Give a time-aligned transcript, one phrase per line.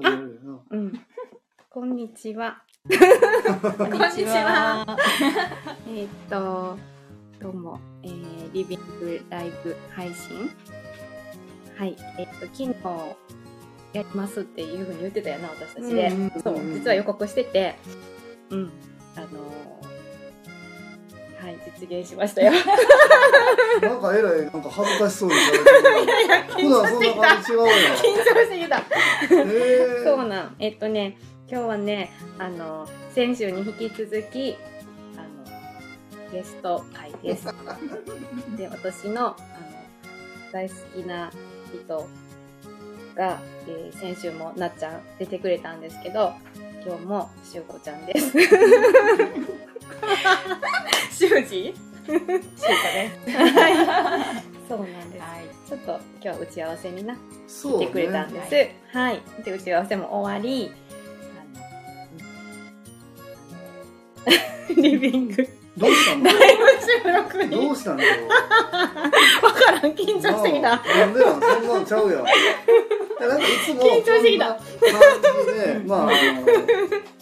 [0.00, 0.92] 始めるようん。
[1.70, 2.62] こんにちは。
[2.86, 4.96] こんにちは。
[5.88, 6.78] えーっと、
[7.40, 10.50] どうも、えー、リビングライブ配信。
[11.76, 11.96] はい。
[12.16, 12.74] えーっと、昨日、
[13.92, 16.06] やりますっていうふうに言ってたよな、私たちで。
[16.06, 17.74] うんうんうんそう、実は予告してて、
[18.50, 18.70] うん。
[19.16, 19.87] あのー
[21.40, 22.52] はい、実現しましたよ。
[22.52, 22.58] な。
[23.88, 25.70] なんかえらい、なんか恥ずかしそうにされてる。
[25.70, 27.66] 普段そんな感じ違うよ。
[27.66, 28.82] 緊張してきた。
[30.04, 30.56] そうなん。
[30.58, 31.16] えっとね、
[31.50, 34.56] 今日はね、あの、先週に引き続き、
[35.16, 37.46] あの、ゲスト会です。
[38.56, 39.36] で、私の、あの、
[40.52, 41.30] 大好きな
[41.72, 42.08] 人
[43.14, 46.32] が、えー先週もなっちゃん出てくれたんですけど、
[46.84, 48.32] 今日もしゅうこちゃんです。
[51.10, 51.74] しゅうじ
[52.06, 52.32] シュウカ
[52.92, 53.30] です。
[53.30, 53.74] はい。
[54.68, 55.22] そうなんです。
[55.22, 55.68] はい。
[55.68, 58.50] ちょっと今日は打ち合わせになね来てくれたんです。
[58.50, 59.22] ねはい。
[59.44, 60.72] で、打ち合わせも終わり、
[64.76, 65.48] リビング、
[65.78, 66.24] どうしたの？
[66.24, 66.64] ライブ
[67.04, 67.96] 収録に、どうしたの？
[67.98, 68.02] わ
[69.52, 70.70] からん、緊張してきた。
[70.76, 71.40] ななんでなん？
[71.40, 72.24] そんなんちゃうやん。
[73.18, 74.60] なんかいつも緊張してきた感
[75.46, 76.10] じで、まあ、あの、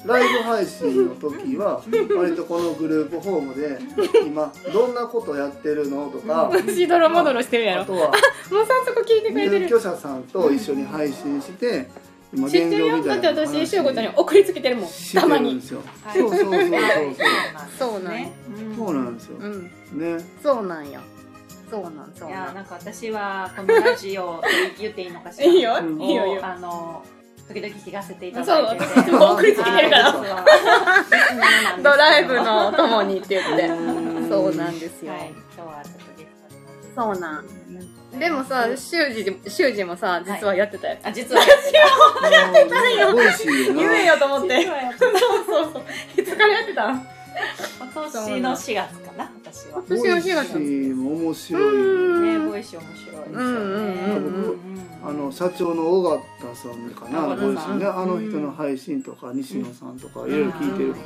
[0.04, 1.82] ライブ配信の時は、
[2.16, 3.78] 割とこのグループホームで、
[4.26, 7.84] 今、どんなことやってるのとか、しどろもどろしてるやろ。
[7.86, 9.66] もうあとは、 早速聞いてくれてる。
[9.66, 11.88] 入居者さんと一緒に配信して、
[12.36, 13.02] 今知ってるよ。
[13.02, 14.90] だって私、しゅうこちゃんに送りつけてるもん。
[15.14, 15.60] たまに。
[15.60, 15.82] そう
[16.14, 16.50] そうそうそう
[17.78, 18.32] そうなんね。
[18.48, 18.76] そう。
[18.76, 19.36] そうなんですよ。
[19.38, 19.62] うん。
[19.64, 20.24] ね。
[20.42, 21.00] そうなんよ。
[21.70, 22.54] そうなん、そういや、なん。
[22.54, 24.40] なんか私はこのラジオ
[24.78, 25.46] 言っていいのかしら。
[25.50, 26.46] いいよ、うんいいよ、いいよ。
[26.46, 27.02] あの、
[27.48, 29.00] 時々聞かせていたそう、だいてて。
[29.00, 30.12] 私も送りつけてるから。
[31.82, 33.66] ドライブのお供にって言って。
[33.66, 35.12] うんそうなんですよ。
[35.12, 35.32] はい。
[35.56, 37.44] 今日はちょっとゲストにそうなん。
[38.18, 41.06] でもさ、修二修二もさ、実はやってたやつ。
[41.06, 43.14] あ、実はやってたよ。
[43.74, 44.58] 言え よと思って。
[44.58, 46.20] 実はやってたそうそうそう。
[46.20, 47.16] いつからやってた
[47.94, 49.78] 今年の4月かな、私は。
[49.78, 51.62] 私の日がボイシーも面白い。
[51.62, 53.28] ね、うんボイシー面白いですよね。
[53.32, 56.22] うんうんうんあの社長の尾形
[56.56, 61.04] さんかな、ボイシーね、あの人の配信とか西野さんとかいろいろ聞いてるかな。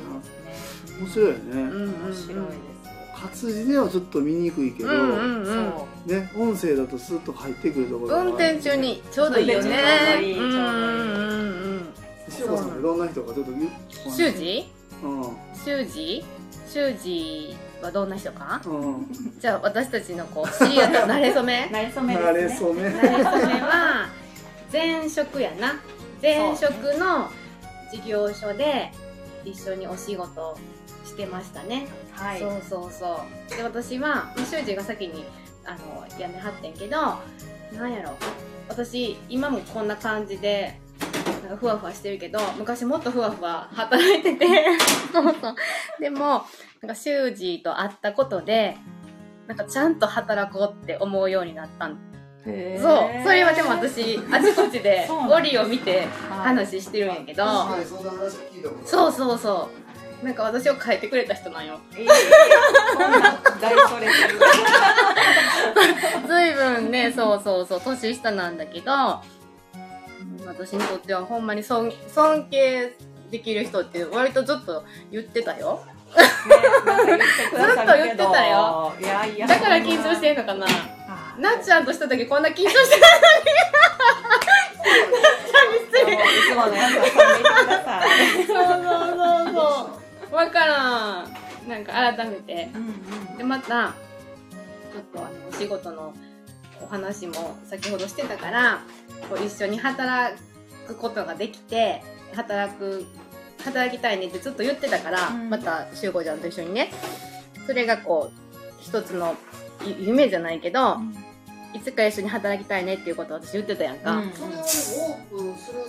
[1.01, 1.61] 面白いよね。
[1.61, 2.80] 面白いです。
[3.21, 5.73] 活字ではちょっと見にくいけど、うんうんうん。
[6.07, 8.75] ね、音声だとスッと入ってくるところがある運転中。
[8.75, 9.63] にちょうどいいよね。
[9.63, 11.93] ちょうどいいちょうどいいうんうんうん
[12.39, 13.63] 塩子さんいろんな人がちょっと言う？
[14.05, 14.11] うん。
[14.11, 14.71] 修二？
[15.03, 15.23] うん
[15.53, 16.25] 修二？
[16.67, 18.61] 修二はどんな人か？
[18.65, 19.07] うん。
[19.39, 21.67] じゃあ私たちのこう、知り合った慣れ初め？
[21.71, 22.55] なれそめね。
[22.57, 22.81] そめ。
[22.83, 24.09] 慣れ初めは
[24.71, 25.79] 前職やな
[26.21, 27.29] 前職の
[27.91, 28.91] 事業所で
[29.43, 30.57] 一緒にお仕事
[31.11, 32.39] してましたね、はい。
[32.39, 33.55] そうそうそう。
[33.55, 35.25] で私は修二が先に
[35.65, 36.97] あの辞めはってんけど
[37.77, 38.15] なんやろ。
[38.69, 40.79] 私今もこんな感じで
[41.43, 44.47] なんかふわふわしてるけど昔もっとふわふわ働いてて。
[45.11, 45.55] そうそう。
[45.99, 46.45] でも
[46.81, 48.77] なんか修二と会ったことで
[49.47, 51.99] なんかちゃんと働こうって思うようになったん。
[52.45, 53.23] そう。
[53.23, 59.90] それはでも私、あちこちでゴリを見て話してるんやけど、はい、そんな話聞いたことそうそうそう。
[60.23, 61.79] なんか私を変えてくれた人なんよ。
[61.95, 62.07] えー
[63.59, 64.39] 大それてる。
[66.27, 72.93] ずいぶんね、そうそうそう、年下なんだけど、うん私にとってはほんまに尊尊敬
[73.31, 75.83] できる人って割とずっと言ってたよ。
[76.15, 78.93] ねずっと言ってたよ。
[78.99, 79.47] いやいや。
[79.47, 80.65] だから緊張してんのかな。
[80.67, 88.45] あなっちゃんとした時こんな緊張してないーいつものやつはそんでいてください。
[88.45, 88.89] そうそうそ
[89.49, 89.61] うそ
[89.97, 90.00] う。
[90.31, 91.69] わからん。
[91.69, 92.69] なんか改めて。
[92.73, 93.93] うんでまた
[94.93, 96.13] ちょっとあのお仕事の
[96.81, 98.81] お話も先ほどしてたから
[99.29, 100.37] こう一緒に働
[100.85, 102.03] くことができて
[102.33, 103.05] 働く
[103.63, 106.91] 働きたいねってずっと言ってたから、うんまたしゅうこちゃんと一緒にね
[107.65, 108.39] それがこう
[108.81, 109.35] 一つの
[109.85, 111.15] ゆ夢じゃないけど、うん
[111.73, 114.31] いつか一緒に働きたいねっていうことを私言ってたやんか、うん。
[114.33, 114.51] そう。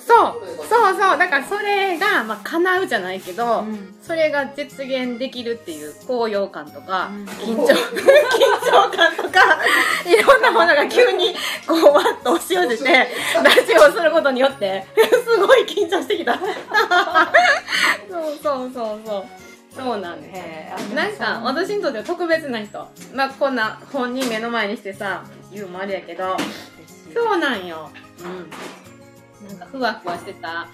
[0.03, 1.19] そうそう。
[1.19, 3.95] だからそれが、まあ、叶うじゃないけど、うん。
[4.03, 7.25] それが実現できるっていう高揚感とか、うん。
[7.25, 7.75] 緊張 緊
[8.71, 9.59] 張感とか
[10.07, 11.35] いろんなものが急に
[11.67, 13.09] こうわっと押し寄せて
[13.43, 16.39] ラジオをすることによって すごい緊張してきた。
[18.11, 19.25] そうそうそうそう。
[19.75, 20.31] そうなんで
[20.77, 22.87] すなんか私にとっては特別な人。
[23.15, 26.37] まあこんな本人目の前にしてさ言うのもあれやけど。
[27.13, 27.91] そうなんよ。
[28.21, 29.49] うん。
[29.49, 30.69] なんかふわふわしてた、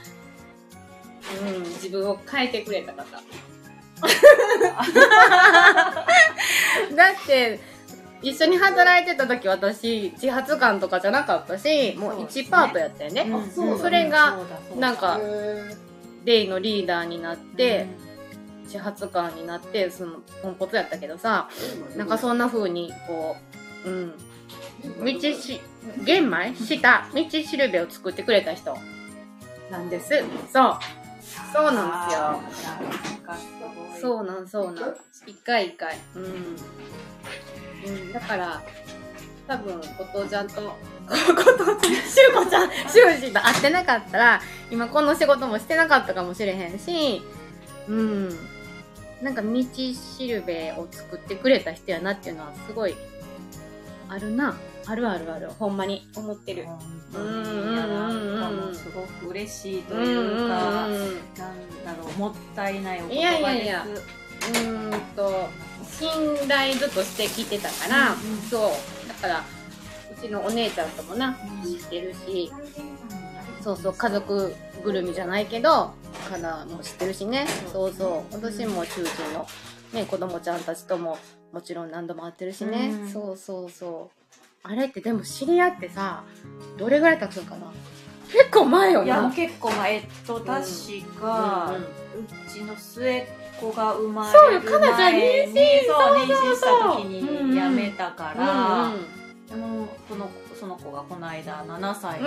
[1.43, 3.05] うん、自分を変えてくれた方。
[6.95, 7.59] だって、
[8.23, 13.23] 一緒に働いてた時私自発館とかじゃなかったしもう1パートやったよね。
[13.23, 13.79] うん。
[13.79, 14.39] それが
[14.77, 15.77] なんかへ
[16.25, 17.87] デイのリーダーになって、
[18.65, 23.37] 自発館になってそのポンコツやったけどさーなんかそんな風にこ
[23.87, 24.13] ううん
[24.85, 25.61] 道し
[26.05, 26.55] 玄米？
[26.55, 28.77] した道しるべを作ってくれた人。
[29.71, 30.25] なんです。
[30.53, 30.79] そう。
[31.53, 32.41] そうなんですよ。
[33.97, 34.97] うそうなんそうなん。
[35.27, 35.97] 一回一回。
[36.15, 38.63] うん、うん、だから
[39.47, 40.61] 多分後藤ちゃんと
[41.07, 44.41] 後藤しゅうこちゃん修士と会ってなかったら
[44.71, 47.23] 今この仕事もしてなかったかもしれへんし
[47.89, 48.29] うん。
[49.23, 52.95] なんか道しるべを作ってくれた人やなっていうのはすごい
[54.09, 54.57] あるな
[54.89, 55.51] あるあるある。
[55.59, 56.09] ほんまに。
[56.17, 56.67] 思ってる。
[57.13, 63.15] うすごく嬉しいというか、うんうんうんなんだろうもったいないお言葉です。
[63.15, 63.87] いやいやいや。
[63.87, 65.49] うーんと
[65.85, 68.41] 信頼ずっとしてきてたから、うんうん。
[68.43, 69.09] そう。
[69.09, 69.45] だから
[70.11, 72.51] うちのお姉ちゃんともな知ってるし
[73.61, 75.71] そうそう家族ぐるみじゃないけど
[76.31, 77.47] からも知ってるしね。
[77.71, 77.93] そう。
[77.93, 79.47] そう私も中心の、
[79.93, 81.19] ね、子供ちゃんたちとも
[81.53, 83.09] もちろん何度も会ってるしね、うん。
[83.09, 84.18] そうそうそう
[84.63, 86.25] あれってでも知り合ってさ
[86.77, 87.73] どれぐらい経つのかな？
[88.31, 90.47] 結構前よいやな結構まあえっと確
[91.21, 93.25] か、うんうちの末っ
[93.61, 95.55] 子が生まそうよかなちゃん妊娠
[95.87, 99.07] そう妊そうそう娠した時に辞めたから、うんうん
[99.49, 102.25] でもそのその子がこの間7歳に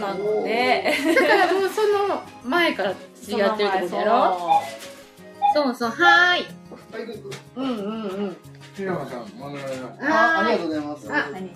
[0.00, 4.60] なったので、 だからもうその前から知り合ってるってことやろ？
[5.54, 5.74] そう。
[5.74, 6.46] そうはーい。
[6.92, 8.36] はいどうぞうんうんうん
[8.76, 9.58] 平野さん、まだ
[10.16, 11.12] あありがとううございます。
[11.12, 11.50] あ何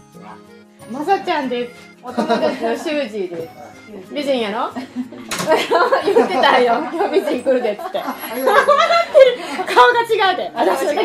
[0.91, 1.95] まさちゃんです。
[2.03, 3.51] お友達のシュージーです。
[4.13, 4.71] 美人やろ？
[6.05, 6.75] 言ってたよ。
[6.93, 7.99] 今日美人来るでっつって。
[8.01, 8.67] ありがとう。
[8.67, 8.95] ございま
[9.67, 10.51] す顔が違うで。
[10.55, 11.03] 私の人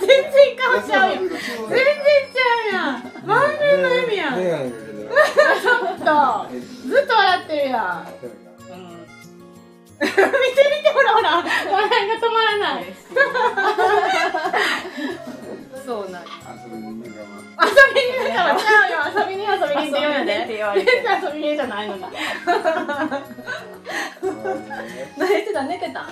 [0.00, 1.38] 全然顔ちゃうよ全然
[2.32, 3.12] ちゃうやん。
[3.26, 4.34] 満面の笑みやん。
[4.34, 6.48] ちょっと。
[6.88, 8.45] ずっと笑ってるやん
[10.00, 12.82] 見て見てほらほら笑いが止まらない。
[15.84, 16.28] そうなん遊
[16.70, 17.20] びに行くか
[17.64, 22.02] 遊びにだからちゃうよ遊びに遊びにって言うんやでって言われて全然遊びにじゃないのに
[25.16, 25.62] 寝てた。
[25.62, 26.08] 寝てた。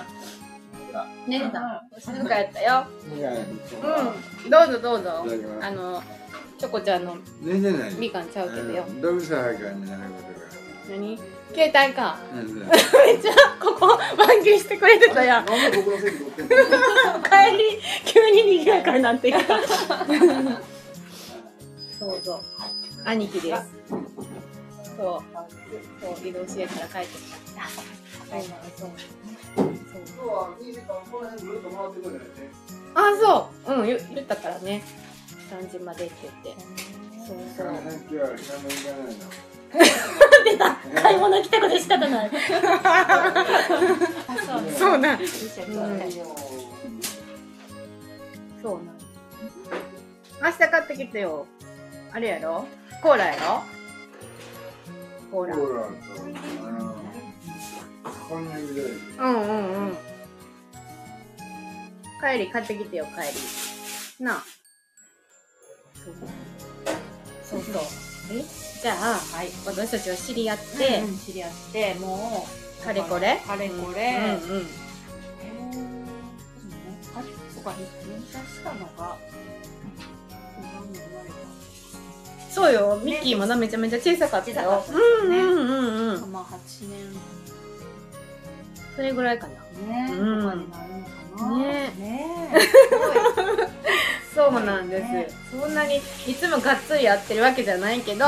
[1.27, 2.87] 寝てた静かやったよ。
[3.11, 4.49] うん。
[4.49, 5.25] どうぞどうぞ。
[5.61, 6.01] あの
[6.57, 7.93] チョコちゃんの寝てない。
[7.95, 8.85] みかんちゃうけどよ。
[10.89, 11.19] 何？
[11.55, 12.01] 携帯か。
[12.01, 12.59] がうん。
[12.59, 12.67] めっ
[13.21, 13.87] ちゃここ
[14.17, 15.45] 満喫してくれてたやん。
[15.45, 15.57] 帰り
[18.05, 19.59] 急に賑やかになってきた。
[21.97, 22.41] そうそう。
[23.05, 23.61] 兄貴です。
[23.87, 23.97] そう。
[24.97, 25.23] そ
[26.23, 27.37] う移動支援から帰ってきた。
[28.25, 28.43] そうなの
[28.75, 28.87] そう。
[29.55, 29.65] そう。
[30.15, 32.29] 今日は2時間この辺ぐるっと回ってくるんだよね
[32.95, 33.73] あそう。
[33.73, 34.83] うん言言ったからね。
[35.49, 36.61] 3時までって言って
[37.25, 37.65] そうそう。
[37.67, 39.19] 今日は買い物行かないの
[40.45, 42.31] 出た買い物来たこと仕方ない。
[44.77, 45.23] そうなん。
[45.23, 45.29] 一
[45.59, 45.75] 緒に
[48.61, 48.95] そうなん。
[50.43, 51.47] 明日買ってきてよ。
[52.13, 52.65] あれやろ？
[53.01, 53.63] コーラやろ？
[55.31, 55.55] コーラ。
[55.55, 55.89] コーラと
[56.67, 56.95] あの
[58.29, 59.97] こんにゃくでうんうんうん。
[62.21, 63.11] 帰り買ってきてよ帰
[64.19, 64.25] り。
[64.25, 64.43] なあ。
[66.05, 66.13] そう
[67.63, 67.83] そうそう。
[68.31, 68.43] え
[68.81, 69.49] じゃあはい。
[69.65, 72.45] 私たちは知り合って、で、知り合っても
[72.81, 73.41] うかれこれ。
[73.45, 74.67] かれこれ、うんうん。
[75.41, 75.95] えーそうね
[77.15, 77.21] あ
[77.53, 77.85] そうか入
[78.31, 79.17] 社したのが
[80.57, 81.29] 今の生まれ
[82.49, 83.01] そうよ。
[83.03, 84.83] ミッキーもなめちゃめちゃ小さかったよ。
[84.87, 84.97] たね。
[84.99, 86.19] うんうんうんうん。
[86.21, 86.99] たまあ8年。
[88.95, 89.53] それぐらいかな。
[89.93, 90.41] ね、うん。
[90.41, 91.93] とかになるのかなね。
[91.97, 92.49] ね
[94.33, 98.25] そうなんです、そんなにいつもがっつりやってるわけじゃないけど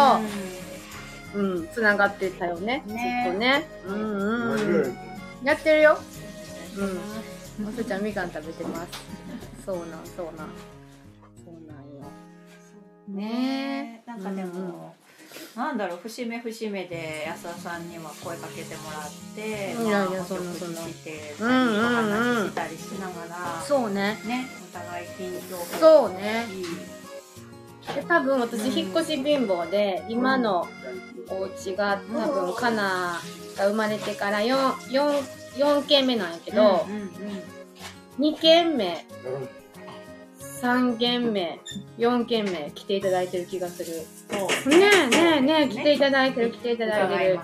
[1.35, 1.67] うん。
[1.73, 2.83] つながってたよね。
[2.87, 3.23] ね。
[3.25, 3.67] ずっとね。
[3.85, 4.97] うんうんうん。
[5.43, 5.99] やってるよ。
[7.59, 7.65] うん。
[7.65, 8.89] まさちゃんみかん食べてます。
[9.65, 10.49] そうなんそうなん。
[11.43, 12.09] そうなんよ。
[13.07, 14.03] ね。
[14.05, 14.95] なんかでも、
[15.55, 20.81] なんだろう節目節目で安田さんには声かけてもらっていやいやまあそんなそんな。
[20.81, 24.17] お食事してお話ししたりしながら、そうね。
[24.25, 26.45] ねお互い近況そうね。
[27.95, 30.67] で多分私引っ越し貧乏で今の
[31.29, 33.19] お家が多分カナ
[33.57, 35.21] が生まれてから 4, 4,
[35.55, 37.01] 4軒目なんやけど、うんうん
[38.19, 38.33] うん。
[38.33, 39.05] 2軒目
[40.61, 41.59] 3軒目、
[41.97, 44.01] 4軒目来ていただいてる気がする。
[44.29, 44.69] そう。
[44.69, 47.39] ねえねえねえ、来ていただいてる、来ていただいてる。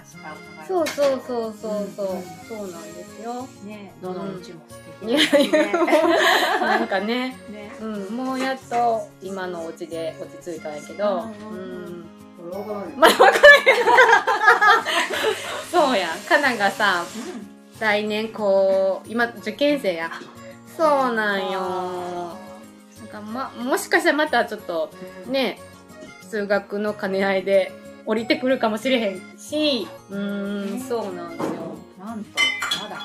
[0.67, 2.15] そうそうそうそうそう。
[2.15, 2.24] うん。
[2.24, 3.48] そうなんですよ。
[3.65, 5.51] ねどのうちも素い敵
[6.62, 7.72] なんかね、ね。
[7.79, 12.05] うん、もうやっと今のお家で落ち着いたんやけど、うん。
[15.72, 17.03] そうや、かながさ、
[17.79, 20.12] 来年こう、今受験生や。
[20.77, 22.43] そうなんよ。
[23.13, 24.89] かま、もしかしたらまたちょっと、
[25.27, 25.60] ね、
[26.29, 27.72] 数学の兼ね合いで
[28.05, 31.77] 降りてくるかもしれへんし、うーん、そうなんですよ。
[32.00, 32.29] なんと
[32.82, 32.96] まだ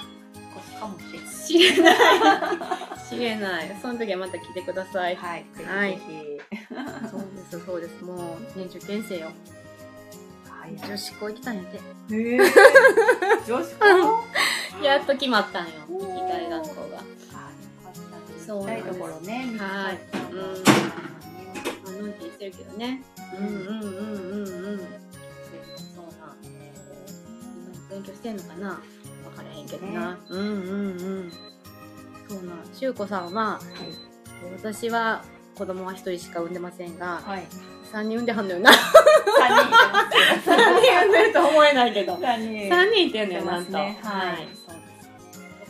[0.81, 1.97] かもしれない知れない。
[3.09, 3.77] 知れない。
[3.81, 5.17] その時はまた来てください。
[5.17, 6.41] はいぜはいひぜ
[7.11, 8.05] そうです、そうです。
[8.05, 9.29] もう、ね、受験生よ。
[10.43, 11.67] ひはい女子校行きたいんやっ
[12.09, 12.17] て。
[12.17, 12.39] へえ
[13.47, 14.85] 女子校？
[14.85, 15.73] やっと決まったんよ。
[15.89, 17.18] 行きたい学校が。
[18.49, 19.99] 行きたいところね見つかったはい
[20.33, 20.39] うん
[21.87, 23.03] あ、のんきにしてるけどね。
[23.39, 24.79] うんうんうんうんうん。
[24.79, 24.83] そ
[26.03, 26.37] うなん。
[26.45, 28.69] 今勉強してんのかな？
[28.69, 28.77] わ
[29.37, 30.19] からへんけどな。
[30.29, 30.53] うんうんう
[31.21, 31.33] ん。
[32.29, 32.57] そうなん。
[32.75, 33.59] しゅうこさんは、
[34.57, 35.25] 私は
[35.57, 37.47] 子供は一人しか産んでませんが、はい
[37.91, 38.71] 三人産んではんのよな。
[38.71, 38.81] 三
[39.57, 42.19] 人産んでると思えないけど。
[42.21, 43.77] 三人三人いてんのよ、いてなんと。
[43.79, 43.89] はは
[44.39, 44.49] いい。
[44.55, 44.77] そう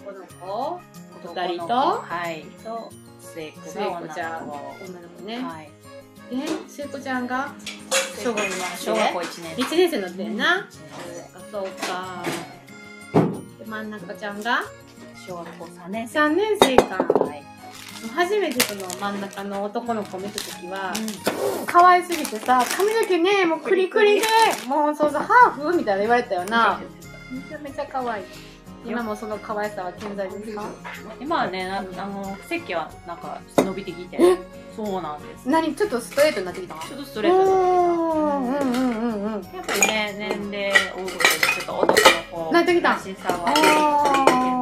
[0.05, 0.81] 男の子？
[1.23, 5.39] 二人とはいと、末っ子末が女っ子ちゃん、の子女の子ね。
[5.43, 5.71] はい
[6.31, 6.37] で、
[6.69, 7.55] 末っ子ちゃんが
[8.23, 8.45] 小学
[8.79, 10.69] 小学校一年1年生乗ってんな。
[10.71, 12.25] 生そうか、
[13.13, 13.25] そうか。
[13.59, 14.63] で、真ん中ちゃんが
[15.27, 16.97] 小学校三年生3年生か。
[17.25, 17.45] はい
[18.15, 20.93] 初めてその真ん中の男の子を見たときは、
[21.67, 24.27] 可愛すぎてさ、髪の毛ね、もうクリクリで、
[24.69, 25.77] もうそうそう、ハーフ？
[25.77, 26.81] みたいな言われたよな。
[27.33, 28.25] めちゃめちゃ可愛い。
[28.85, 30.65] 今もその可愛さは健在ですか？
[31.21, 34.19] 今はねなあの席はなんか伸びてきて。
[34.77, 35.49] そうなんです。
[35.49, 35.75] 何？
[35.75, 36.75] ちょっとストレートになってきた？
[36.87, 39.43] ちょっとストレートになってうんうんうんうんうん。
[39.43, 42.89] きたやっぱりね年齢を追うごとにちょっと男の子なってきた。
[42.91, 43.61] らしさはけ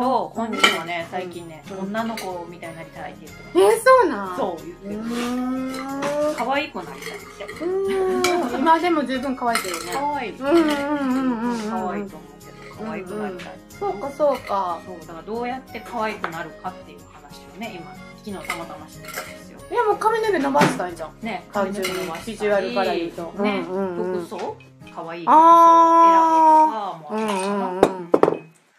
[0.02, 1.78] ど本人はね最近ねうん。
[1.80, 4.36] 女の子みたいになりたいって言ってえー、そうなん？
[4.38, 6.34] そう言ってうる。
[6.34, 8.56] 可愛くなりたいって。
[8.56, 9.92] 今でも十分可愛いけどね。
[9.92, 11.70] 可愛いうんうんうんうんうん。
[11.70, 12.35] 可愛いと思う
[12.78, 14.80] 可愛くなりたいそうかそうか。
[14.86, 21.10] そうだからどうやって可愛くなるかっていう話をね今昨日たまたましてたんですよいやもう髪の毛伸ばしたんじゃん。
[21.20, 21.92] ね単純に
[22.26, 24.56] ビジュアルから言うとね、うんうんうん服装？
[24.94, 27.80] 可愛い服装を選ぶとあかもあるしなうんうんうん。
[28.10, 28.16] フ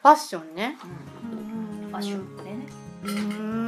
[0.04, 0.78] ァッションね。
[1.24, 2.68] うんファッションでね。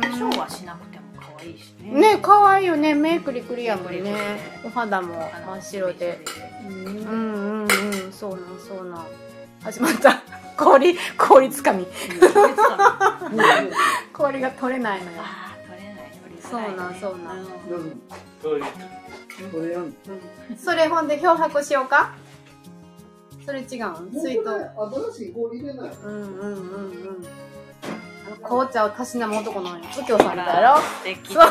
[0.01, 2.93] 化粧はしなくても可愛いしねね可愛いよね。
[2.95, 3.99] メイクリクリやもんね
[4.63, 4.67] リ。
[4.67, 6.19] お肌も真っ白で。
[6.67, 7.67] うんうんうんうん。
[8.11, 9.05] そうなんそうなん。
[9.63, 10.21] 始まった。
[10.57, 11.85] 氷、氷つかみ。
[14.13, 15.17] 氷が取れないのよ。
[15.21, 16.11] あー取れない。
[16.41, 17.45] そうなんそうなん。
[20.57, 22.13] それほんで漂白しようか？
[23.45, 24.11] それ違うん？
[24.11, 24.47] 水筒。
[25.13, 25.91] 新しい氷入れない。
[25.91, 27.25] うんうんうんうん。
[28.27, 30.81] あの紅茶をたしなむ男の右京さんみたいやろ？
[30.81, 31.33] 素敵。
[31.33, 31.43] そう。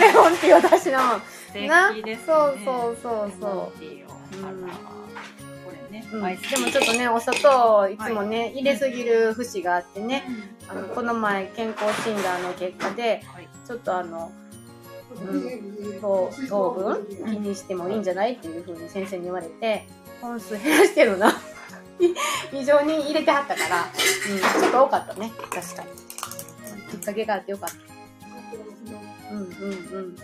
[0.00, 1.20] レモンティーをたしなむ。
[1.20, 2.18] 素敵なですね。
[2.26, 5.41] そうそうそうそレモンティーをう
[6.12, 6.18] う。
[6.18, 10.24] うん、アでイスティーもちょっとね、お砂糖いつもね、入れすぎる節があってね、
[10.68, 14.32] あの、この前健康診断の結果で、はいちょっとあの、
[16.00, 17.06] 糖糖分？
[17.26, 19.86] 気にしてもいいんじゃないっていう風に先生に言われて、
[20.20, 21.32] 本数減らしてるな。
[22.52, 25.30] 異常に入れてはったから、うん、ちょっと多かったね。
[25.38, 25.88] 確かに。
[26.90, 29.34] きっかけがあってよかった。
[29.34, 29.44] うんうんう
[30.00, 30.16] ん。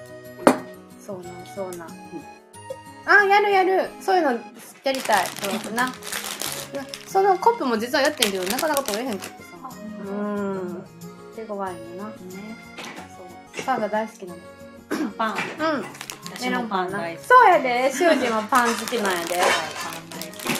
[1.00, 1.88] そうなん、そうなん。
[3.08, 3.90] あ、やるやる。
[4.00, 4.32] そういうの
[4.84, 5.26] やりたい。
[5.62, 5.92] そうな。
[7.06, 9.56] そのコップも実はやってんけど、なかなか取れへんくってさ。
[10.06, 10.84] うん。
[11.34, 12.04] 手強いねんな。
[12.04, 12.12] ね
[13.56, 13.64] そう。
[13.64, 15.10] パンが大好きなの。
[15.16, 15.84] パンうん。
[16.34, 17.90] 私もパン大好きそうやで。
[17.92, 19.42] 修二もパン好きなんやで。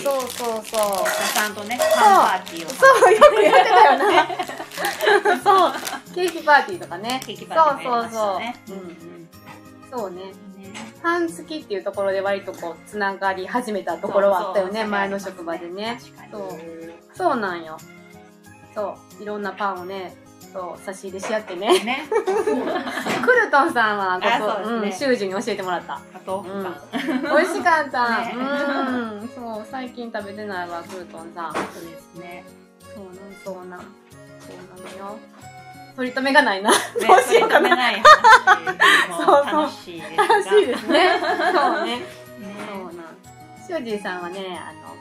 [0.03, 1.07] そうそうそう。
[1.35, 5.41] ちゃんとねパンパーティーをそう、よくやってたよ な。
[5.43, 6.15] そう。
[6.15, 7.21] ケーキパーティーとかね。
[7.27, 8.79] ケーキパーティーもやりましたそうねそうそう。
[8.79, 8.89] うん。
[8.89, 9.29] うん
[9.91, 10.48] そうね。
[10.99, 14.85] ねパン好きっていうところで割とこう、つながり始めたところはあったよね。
[14.85, 15.99] 前の職場でね。
[16.31, 16.51] そう。
[17.15, 17.79] そうなんよ。
[18.75, 19.23] そう。
[19.23, 20.15] いろんなパンをね、
[20.53, 21.85] そう、差し入れし合ってね。
[21.85, 25.95] ね クルトンさんは、こあこ、ねうん、修二に教えてもらった。
[25.95, 28.19] あとうんパン美味しかった。
[28.21, 29.29] ねうん。
[29.29, 31.55] そう、最近食べてないわ、クルトンさん。
[31.55, 32.45] そうですね
[32.95, 33.15] そうなん、
[33.45, 33.81] そうなん。
[33.81, 35.19] そうなのよ。
[35.99, 36.71] 取り留めがないな。
[36.71, 37.75] ね どうしようかな。
[37.75, 39.09] ない話。
[39.11, 39.63] も そうそう。
[39.63, 40.87] 楽しいですが楽しいです。
[40.87, 41.11] ね。
[41.21, 41.97] そうね。
[41.97, 42.03] ね
[42.71, 43.85] そうなん。
[43.85, 44.97] 修二さんはね、あの、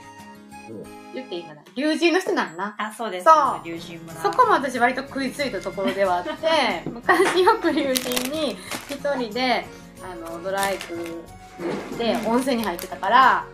[1.14, 1.62] 言っていいかな。
[1.76, 2.74] 龍神の人なんな。
[2.80, 3.26] あそうです。
[3.26, 3.62] そう。
[3.64, 4.22] 龍神村。
[4.22, 8.58] そこも私割と食いついたところではあって 昔よく龍神に
[8.90, 9.68] 一人で
[10.02, 13.46] あのドライブに行って温泉に入ってたから。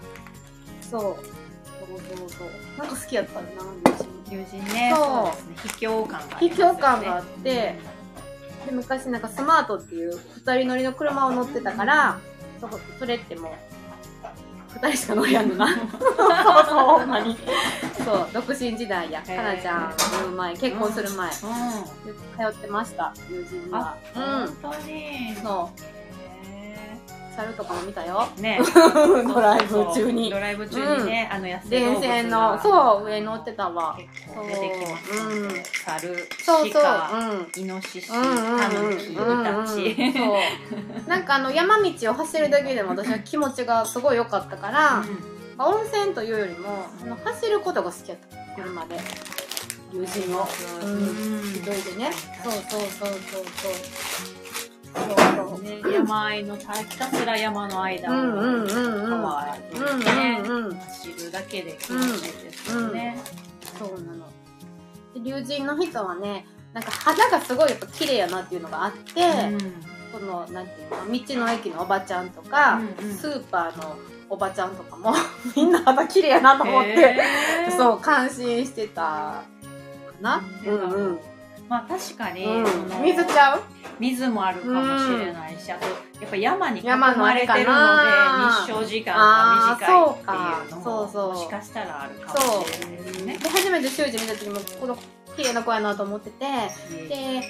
[0.80, 1.02] そう。
[1.02, 1.18] そう
[2.18, 2.48] そうそう。
[2.78, 4.94] なんか好きやったんだな龍龍神ね。
[4.96, 5.06] そう。
[5.06, 5.56] そうですね。
[5.63, 6.74] 秘境感がありますよね。
[6.74, 7.75] 秘境感があって
[8.65, 12.18] で昔なんかスマートっていう二人乗りの車を乗ってたから
[12.62, 13.51] そこそれってもう
[14.74, 15.68] 二人しか乗りやんのな。
[15.70, 17.38] そうそうほんまに。
[18.03, 19.22] そう独身時代や。
[19.22, 21.34] かなちゃんの前結婚する前、うん。
[21.34, 23.96] 通ってました友人は。
[24.15, 25.36] あ、うん本当に。
[25.44, 26.02] そう
[27.34, 28.28] へ猿とかも見たよ。
[28.38, 28.60] ーね。
[29.28, 30.30] ドライブ中に。
[30.30, 33.98] ドライブ中にね、あの野生動電物線のがそう上乗ってたわ。
[33.98, 35.32] 結構出てきますそう。
[35.32, 35.63] うん。
[35.86, 36.84] 猿そうそう。
[36.84, 37.52] 鹿うん。
[37.56, 38.20] イノシシ、タ
[38.70, 40.13] ヌキ、イタチ。
[40.18, 40.38] そ
[41.06, 41.10] う。
[41.10, 45.04] なんかあの山道を走るだけでも私は気持ちがすごい良かったから、
[45.58, 48.98] まあ温泉というよりもあの走ることが好きやった車で。
[49.94, 50.48] 友人を。
[50.82, 52.12] ううんん一人でね。
[52.44, 54.43] そうそうそうそうそう
[54.96, 60.00] そうね、山あいのたひたすら山の間をうんうんうんうん川うん。
[60.00, 63.18] でねうんうん走るだけで気持ちいいですよね。
[63.78, 64.28] そうなの。
[65.14, 69.22] で龍神の人はねなんか肌がすごいやっぱ綺麗やなっていうのがあって、
[70.12, 73.16] そのなんていうの道の駅のおばちゃんとか、うんうん。
[73.16, 73.96] スーパーの
[74.30, 75.14] おばちゃんとかも
[75.56, 77.78] みんな肌綺麗やなと思って、へー。
[77.78, 79.44] そう感心してたか
[80.22, 80.78] な、ううん。
[80.78, 81.20] んうん
[81.74, 83.01] まあ確かに、うん。
[83.01, 83.62] 水ちゃう？
[84.00, 85.88] 水もあるかもしれないし、あと
[86.22, 88.63] やっぱ山に囲まれてるのでな。
[88.68, 91.27] 日照時間が短いっていうあーそうそうそう。
[91.30, 93.38] ももしかしたらあるかもしれないですね。
[93.39, 94.98] で初めて修二見た時もこの
[95.36, 96.46] 綺麗な子やなと思ってて
[97.10, 97.42] で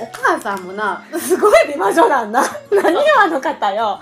[0.00, 2.42] お母さんもなすごい美魔女なんだ。
[2.70, 3.98] 何よあの方よ。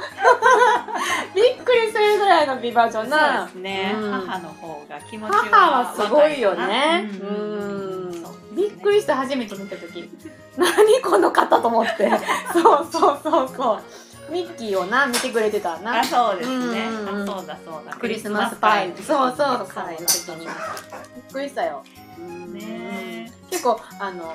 [1.34, 4.10] びっくりするぐらいの美魔女そうなですね、うん。
[4.26, 7.08] 母の方が気持ちは母はすごいよね。
[7.22, 8.10] ううん。
[8.10, 8.12] ん。
[8.22, 10.10] そうびっくりして初めて見た時。
[10.56, 12.10] 何この方と思って。
[12.52, 14.32] そうそうそうそう。
[14.32, 16.00] ミッキーをな見てくれてたな。
[16.00, 17.20] あそうですね、うん。
[17.20, 17.94] うんそうだそうだ。
[17.94, 18.92] クリスマスパイ。
[18.96, 19.58] そうそう。
[19.58, 21.82] そうカレーの時にびっくりしたよ。
[22.18, 22.54] うん。
[22.54, 24.34] ね結構あの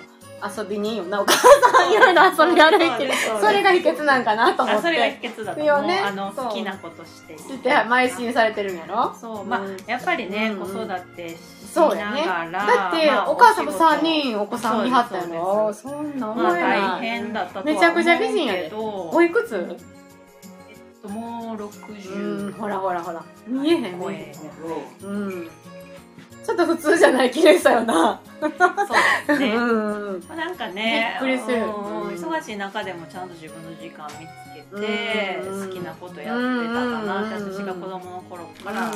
[0.57, 1.47] 遊びにいいよなお母さ
[1.87, 3.13] ん いろいろ遊び歩いてる。
[3.41, 6.01] それが秘訣なんかなと思っあそれがて秘訣だと思う、よね。
[6.35, 7.33] 好きなことして。
[7.33, 9.15] いして邁進されてるんやろ？
[9.19, 9.77] そうまあ、うん。
[9.87, 11.37] やっぱりね、うん子育てし
[11.73, 12.25] そうやね。
[12.25, 13.85] ながらだって、まあお母さんも仕事。
[13.89, 15.23] 3人お子さん見はったや
[15.73, 18.71] そんな思まあ大変だっためちゃくちゃ美人やで。
[18.75, 19.55] おいくつ
[20.69, 23.21] えっともううん60ほらほらほら。
[23.47, 24.33] 見えへん超見え
[25.03, 25.11] えへん。
[25.11, 25.49] うん
[26.47, 28.21] ちょっと普通じゃない綺麗さよな。
[28.39, 28.51] そう
[29.27, 30.23] ですね、うん。
[30.29, 31.57] まあなんかねびっくりする。
[31.57, 35.67] 忙しい中でもちゃんと自分の時間見つけて、うん。
[35.67, 38.93] 好きなことやってたかなって、うん私が子供の頃から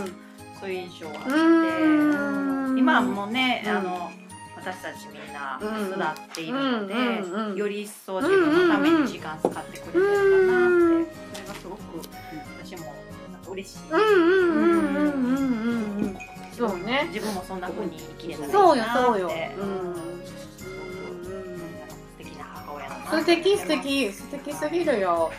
[0.62, 2.78] そういう印象があって、うん。
[2.80, 3.72] 今もね、うん。
[3.72, 4.10] あの
[4.56, 5.92] 私たちみんなうん。
[5.92, 10.06] 巣立っているので、うんうんより一層自分のために時間使ってくれてる
[10.48, 11.82] かなって、うんそれがすごく
[12.64, 12.94] 私も
[13.52, 13.80] 嬉しい、
[16.62, 17.10] そうね。
[17.12, 18.64] 自分もそんな風に生きれたらいいなって。
[18.64, 19.30] そうよそうよ。
[19.30, 19.36] 素
[22.20, 25.32] 敵な母親だな素敵素敵素敵すぎるよ。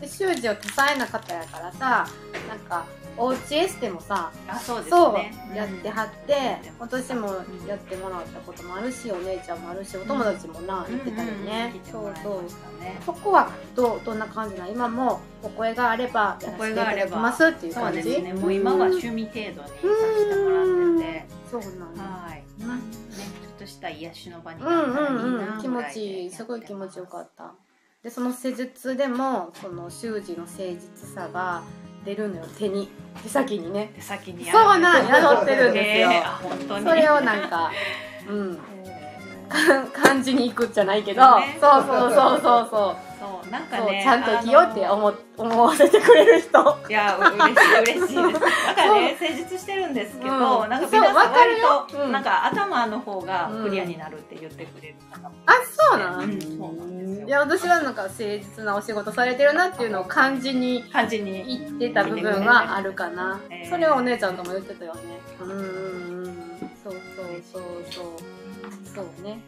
[0.00, 2.06] で修二は多彩な方やからさ
[2.48, 7.28] なんかおうちエステもさあそうですそうねやってはって私も
[7.66, 11.72] やってもらったこともあるしお姉ちゃんもあるしお友達もな行ってたよね。
[11.90, 12.42] そうそう
[13.06, 14.70] そこはどうどんな感じなの？
[14.72, 18.32] 今もお声があればやらせていただきますっていうそう感じですね。
[18.34, 20.66] もう今は趣味程度にさせてもらっ
[20.98, 21.34] てて。
[21.50, 22.02] そうなんだ。
[22.02, 22.82] はいうんね
[23.42, 25.60] ちょっとした癒しの場にうなんったらいいうんなうん。
[25.60, 27.52] 気持ちいいすごい気持ちよかった。
[28.02, 30.78] でその施術でもその習字の誠実
[31.14, 31.62] さが
[32.04, 32.88] 出るのよ手に。
[33.22, 33.92] 手先にね。
[33.94, 36.10] 手先にそうなん宿ってるんですよ。
[36.10, 36.86] えーあ本当に。
[36.86, 37.70] それをなんか
[38.28, 38.58] うん。
[39.92, 41.56] 感じに行くじゃないけど、ね。
[41.60, 42.96] そうそうそうそうそう。
[42.96, 46.78] ーそうなんかねちゃんと生きようって思思わせてくれる人。
[46.88, 48.40] いやう嬉しい嬉しいです。
[48.40, 50.68] だからね施術してるんですけど、うん。
[50.68, 51.60] なんか皆さん割
[51.90, 52.12] と、うん。
[52.12, 54.94] なんか頭の方がクリアになるって言ってくれる。
[55.10, 55.52] 方もあ
[55.90, 57.26] そうなん、うんそうなんですよ。
[57.26, 65.00] いや私はなんか誠実なお仕事されてるなっていうのを感じに感じに言ってた部分はあるかな、えーそれはお姉ちゃんとも言ってたよね。
[65.40, 65.60] うんうんう
[66.28, 66.34] ん
[66.84, 67.00] そうそう
[67.50, 68.04] そうそう。
[68.94, 69.40] そうね。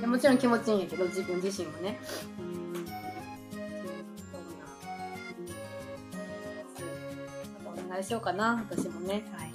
[0.00, 1.98] でもちろん気持ちいいんやけど自分自身もね。
[2.38, 2.53] うん
[7.94, 9.22] 願いしようかな私もね。
[9.32, 9.52] はい。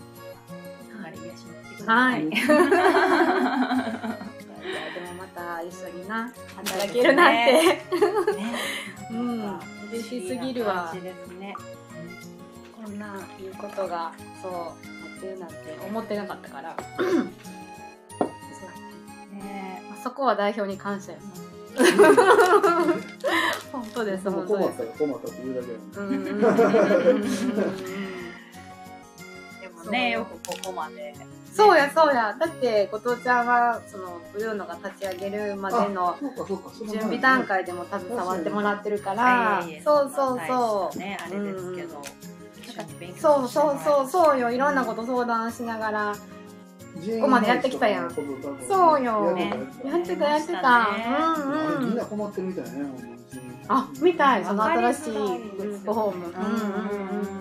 [0.93, 2.37] かなり癒しに来てくださはいい で
[5.01, 7.81] もまた一緒にな働けるなんて、ね。
[9.11, 9.59] うん。
[9.91, 10.93] 嬉しすぎるわ。
[10.93, 11.53] ですね。
[12.77, 14.67] ここんないいことがそうや
[15.17, 16.77] ってるなんて思ってなかったから。
[16.97, 17.23] そう
[19.35, 19.83] ね。
[19.89, 21.17] まあそこは代表に感謝よ。
[23.71, 24.69] 本当です本当です。
[24.69, 25.71] 困ったら困ったって言うだけ。
[25.73, 26.05] や
[27.65, 28.08] ん
[29.89, 30.09] うんうんうんう。
[30.09, 31.15] んでもねよくここまで。
[31.53, 32.35] そうやそうや。
[32.39, 36.17] だって後藤ちゃんはそのブルーノが立ち上げるまでの
[36.87, 42.01] 準備段階でも携わってもらってるからそうそう大そうねあれですけど。
[43.19, 44.51] そうそうそううそうよ。
[44.51, 48.11] いろんなこと相談しながらここまでやってきたやん。
[48.11, 49.33] そうよ。
[49.33, 49.53] ね。
[49.83, 50.87] やってたやってた、
[51.37, 51.87] うんうん。
[51.89, 52.69] みんな困ってるみたいね
[53.67, 55.13] あ見たいその新しい
[55.57, 56.25] グループホーム。
[56.27, 57.38] うんうんうんうん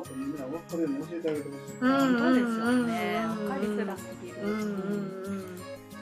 [0.00, 2.18] もっとみんな分かるように教えてあげてほしいうん。
[2.18, 4.50] そうですよねわかりづらすぎるうん。
[4.50, 4.60] うん。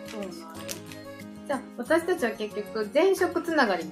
[0.08, 0.30] そうなん。
[0.30, 3.86] じゃあ私たちは結局前職つながり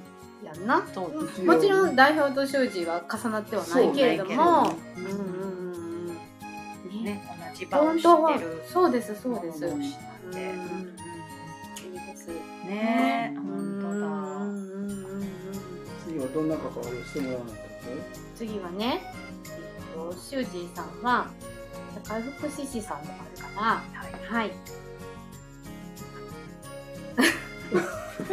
[0.44, 0.66] やん。
[0.66, 1.96] なそうですもちろん。
[1.96, 5.06] 代表と修士は重なってはないけれどもううん。
[5.06, 5.12] うん。
[5.12, 5.20] うん。
[5.70, 6.14] うん。
[6.14, 6.14] ね
[7.02, 9.82] ね同じ場を知ってるそうですそうですうん。
[9.82, 9.90] いい
[11.92, 12.28] です
[12.64, 13.42] ねうん。
[13.42, 14.50] 本当だうん。
[14.50, 14.90] うん。
[14.90, 15.28] うん。
[16.06, 16.48] 次はどん。
[16.48, 17.66] な関わりをしてもらわないと
[18.36, 19.00] 次はね、
[19.96, 21.28] と、シュージーさんは
[22.04, 23.48] 社会福祉士さんでもあるか
[24.30, 24.52] ら、はい。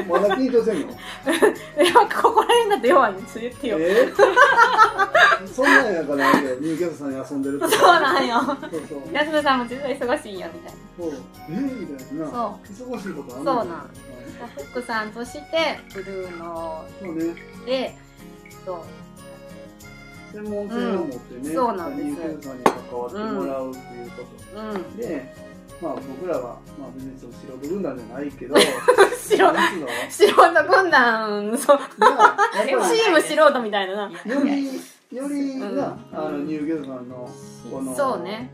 [0.07, 0.87] まだ緊張せんの？
[1.83, 3.77] でも、ここら辺だと弱いにつ言ってよ。
[3.79, 4.05] え？
[4.05, 8.39] ー、 そんなんやからね入居者さんに遊んでるとかそうなんよ。
[8.39, 8.57] そう
[8.89, 9.13] そう。
[9.13, 11.13] 安田さんも実は忙しいんや、みたいそう。
[11.49, 11.53] え？
[11.53, 12.27] ー、みたいな。
[12.29, 13.67] そ忙しいことあるそうなん。
[13.67, 13.85] な。
[14.55, 17.35] フックさんとして、ブルーノそうね。
[17.65, 17.97] で、
[18.65, 18.79] そう、
[20.33, 24.23] 専門性を持ってね、うんそうなんです入居者さんに関わってもらうっていうこ
[24.55, 24.97] と、うん。
[24.97, 25.35] で
[25.81, 28.55] まあ僕らは、まあ、別にその素人軍団じゃないけど
[29.27, 31.79] 白、なんつうの素人軍団、そう、
[32.65, 34.11] チーム素人みたいなな。
[34.33, 34.65] より
[35.11, 37.29] よりな、うんあの入居者さんの
[37.71, 38.53] このそうね。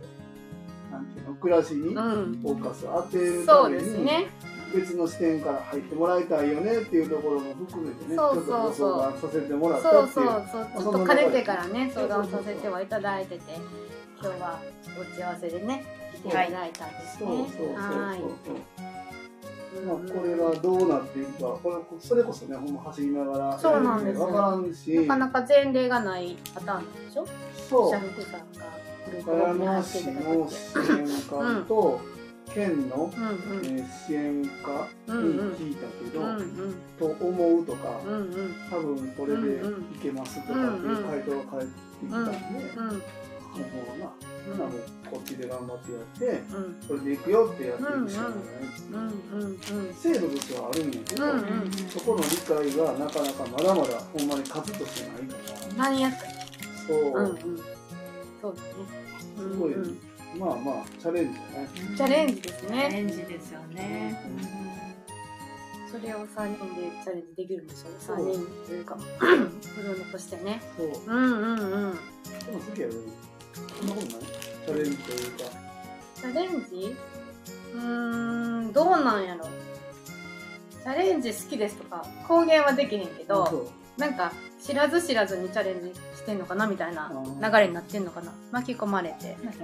[0.92, 2.42] なんていうの暮らしにフうん。
[2.44, 4.28] ォーカスを当てるそうために、ですね。
[4.74, 8.52] 別の視点から入ってもらいたいよねっていうところも含めてねそうそうそう。
[8.52, 10.14] ちょっとご相談させてもらったっていう。
[10.14, 13.42] そうそうそう、ちょっとかねてからね、相談させてはいただいてて、
[14.22, 14.60] 今日は
[15.14, 17.38] 打ち合わせでね、来ていただいたんですそうね。
[17.38, 18.22] そうそうそうはい。
[19.86, 24.26] まあ、これがどうなっていくかこれそれこそねほんま走りながらそうなんですよ。
[24.26, 27.28] 分からんしなかなか前例がないパターンでしょ？
[27.70, 27.92] そう。
[27.92, 28.66] 社福さんが
[29.06, 30.54] グループに入っていただくのって。
[30.56, 32.02] 支援課と
[32.54, 33.66] 県の、うんうん。
[33.66, 35.14] えー支援課に
[35.56, 36.76] 聞いたけど、うんうん。
[36.98, 38.56] と思うとか、うんうん。
[38.70, 42.32] 多分これでいけますとかっていう回答が返ってきたんで、
[42.78, 42.94] うんうん。
[42.96, 43.02] も
[43.96, 44.12] うな、
[44.48, 45.98] みんなもうこっちで頑張ってや
[46.38, 46.88] って、うん。
[46.88, 48.98] これでいくよってやっていくしかない、う。
[48.98, 55.36] んうん制度としてはあるんやけど、うんうんそこの理解がなかなかまだまだほんまに数としてないか
[55.78, 56.26] ら、マニアック
[56.88, 57.38] そう、うんうん。
[58.42, 58.74] そうですね。
[59.38, 61.68] すごい、うんうんまあまあチャレンジじゃない。
[61.98, 64.24] チャレンジですチャねレンジですよね。
[65.92, 68.18] それを3人でチャレンジできるんでしょそう。
[68.18, 70.62] 3人というかプロのとしてね。
[70.78, 71.60] そう、うんうんうん。
[71.60, 72.94] でも好きやろ。
[72.94, 74.26] そんなことない。
[74.66, 75.38] チャレンジというか。
[76.16, 76.96] チャレンジ？
[77.74, 79.46] うーんどうなんやろ。
[79.46, 83.68] チャレンジ好きですとか公言はできへんけどそう。
[84.00, 85.92] なんか知らず知らずにチャレンジ
[86.30, 87.42] してんのかなみたいなうん。
[87.42, 88.32] 流れになってんのかな。
[88.52, 89.36] 巻き込まれて。
[89.44, 89.64] 巻き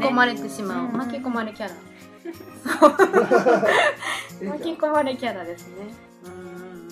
[0.00, 0.86] 込まれてしまう。
[0.86, 0.92] うん。
[0.96, 1.74] 巻き込まれキャラ。
[2.24, 2.32] え
[4.40, 5.74] え 巻き込まれキャラですね。
[6.24, 6.88] うん。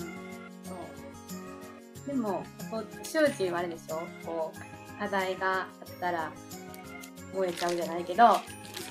[0.63, 0.75] そ
[2.05, 2.07] う。
[2.07, 4.01] でもこう周知はあれでしょ？
[4.25, 5.67] こう課題があっ
[5.99, 6.31] たら
[7.33, 8.37] 燃えちゃうじゃないけど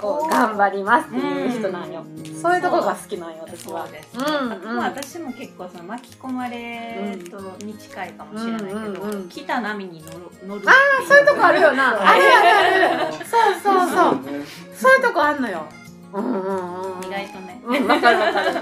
[0.00, 2.04] こう頑張りますっていう人なんよ。
[2.04, 2.35] うん。
[2.35, 3.85] そういうとこが好きなんよ私は。
[3.85, 4.09] そうです。
[4.18, 9.28] うん私も結構その巻き込まれとに近いかもしれないけど、うんうんうん。
[9.28, 10.74] 来た波に乗る乗るああ
[11.09, 11.90] そういうとこあるよな。
[11.90, 13.12] あるあるある。
[13.14, 13.24] そう
[13.62, 14.14] そうそう。
[14.14, 15.66] ねそういうとこあんのよ。
[16.12, 18.52] うんうんうん意外とね、うん、わかるわかる。
[18.52, 18.61] そ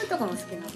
[0.00, 0.66] ういうとこも好きなの。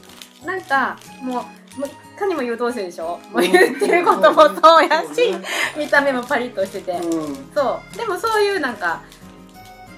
[0.45, 3.19] なんか、もう、もういかにも優等生でしょ？
[3.31, 5.35] もう言ってることもそうやし、
[5.79, 6.93] 見た目もパリッとしてて。
[6.93, 7.53] うん。
[7.55, 7.97] そう。
[7.97, 9.01] でもそういうなんか、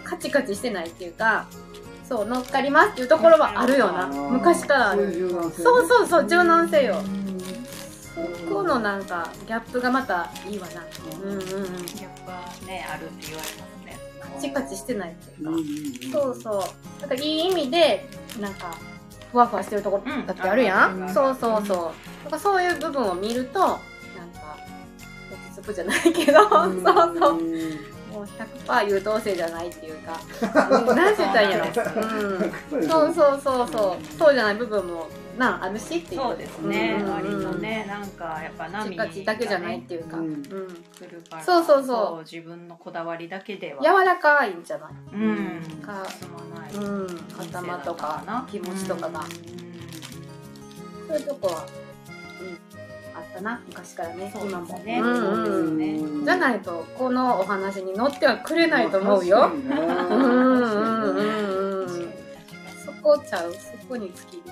[0.04, 1.46] カチカチしてないっていうか、
[2.08, 4.06] そう、乗っかりますっていうところはあるよな。
[4.06, 5.30] 昔からあそうる。
[5.30, 6.98] そうそうそう、柔軟性よ。
[6.98, 7.24] うん
[8.14, 10.84] そこのなんか、ギャップがまたいいわな。
[11.20, 11.40] うんうんうん。
[11.40, 11.46] やっ
[12.24, 15.50] ぱねあるって言われますねカチカチしてないっていうか。
[15.50, 16.50] うんうんそうそ
[16.98, 17.00] う。
[17.00, 18.08] なんかいい意味で、
[18.40, 18.76] なんか、
[19.32, 22.22] ふわふわしてるところだってあるやん、うんそうそうそう。
[22.22, 23.80] なんかそういう部分を見ると、なんか、
[25.32, 27.93] 落ち着くじゃないけど、 そうそう。
[28.14, 28.24] んもう
[28.66, 30.20] 100%優等生じゃないっていうか、
[30.70, 31.66] うん、何て言ったらいいんやろ、
[32.72, 34.18] うん、そうそうそうそう。
[34.18, 36.20] そうじゃない部分もなあるしっていう。
[36.20, 37.12] そうですね、うん。
[37.12, 40.32] 割とねなんかやっぱ波チカチだけじゃないっていうか、ううん。
[40.32, 40.42] ん。
[40.42, 40.44] 来
[41.10, 41.84] るからそうそう。
[41.84, 43.82] そう自分のこだわりだけでは。
[43.82, 44.90] 柔らかいんじゃない？
[45.14, 45.60] うん。
[45.84, 47.06] か進まない、うん。
[47.38, 49.24] 頭とか気持ちとかが、うん。
[51.08, 51.83] そういうとこは、うん、
[53.14, 55.00] あったな昔からねそう今も、ね。
[55.00, 62.14] うんうんそうですねじゃないとこのお話に乗ってはくれないと思うよ、まあ確かになうんうんうんうん。
[62.84, 64.42] そこちゃうそこに尽きる、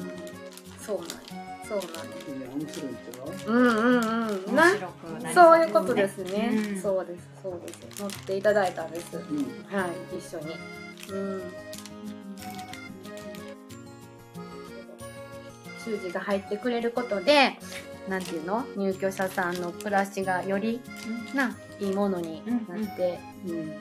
[0.00, 2.12] うん、そうなんやそうなん
[3.46, 4.54] ううんうんうん。
[4.54, 4.64] な
[5.32, 8.00] そういうことですね、うんそうですそうです。
[8.00, 9.16] 乗っていただいたんです。
[9.16, 9.22] うん。
[9.74, 10.56] はい一緒に。
[11.10, 11.42] うん。
[15.84, 17.58] 習字が入ってくれることで
[18.08, 18.64] なんていうの？
[18.76, 20.80] 入居者さんの暮らしがより
[21.34, 23.74] ないいものになってうん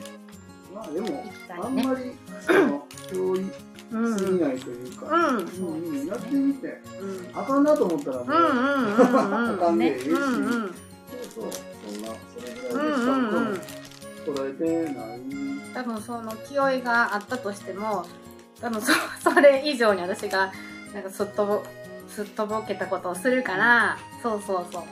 [0.74, 1.64] まあでもいきたいね。
[1.64, 3.54] あんまりその教育
[3.92, 5.38] うんすぎないというか、うん。
[5.38, 5.44] うん
[5.90, 7.30] うんやってみてうん。
[7.38, 9.56] あかんなと思ったらもう、うんうんうんうん。
[9.56, 10.76] あかんでええし、うんうん
[11.34, 11.52] そうそう
[11.94, 13.62] そんなそれぐらいでしかうんうんうん
[14.24, 15.20] 捉えてない、
[15.74, 18.06] 多分その気負いがあったとしても
[18.62, 18.92] 多分そ
[19.34, 20.52] それ以上に私が
[20.94, 21.64] なんかすっとぼ
[22.13, 24.84] すっとぼけたことをするからそうそうそう。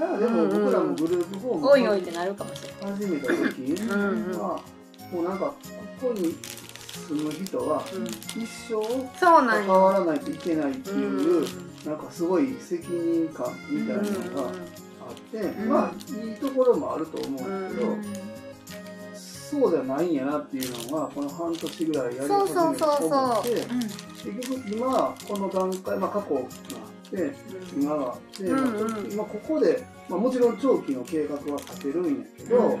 [0.00, 4.38] だからでも僕らもグループホームおいおいってなるかもしれない始めた時んうん。
[4.38, 4.60] は
[5.12, 5.54] もうなんかこ
[6.00, 6.36] こに
[7.08, 8.06] 住む人はうん。
[8.06, 8.74] 一生
[9.20, 11.46] 関わよらないといけないってうんいう、
[11.88, 15.92] なんかすごい責任感みたいなのがあって、うんまあ
[16.24, 18.02] いいところもあると思うんだけど、うん
[19.50, 23.50] そうじゃないんやなっていうのがこの半年ぐらいやり始めて思って
[24.30, 27.32] 結局今この段階、まあ、過去があって
[27.74, 28.46] 今があって、
[29.10, 32.80] 今ここで、まあ、もちろん長期の計画は立てるんやけど、うんうん。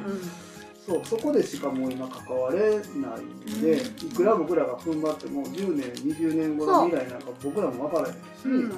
[0.88, 8.70] そうそこでしかもう今関われないんで、いくら僕らが踏ん張っても10年20年後の未来なんか僕らも分からへんし、うんうん。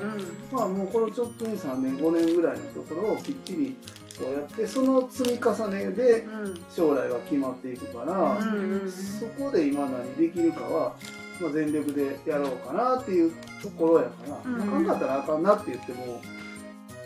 [0.53, 3.77] まあもうこの直近3年5年ぐらいのところをきっちり
[4.21, 6.65] こうやってその積み重ねでうん。
[6.71, 10.95] 将来が決まっていくから、うんうんそこで今何できるかは、
[11.41, 14.63] まあ、全力でやろうかなっていうところやから、うん。
[14.63, 16.21] あかんかったらあかんなって言っても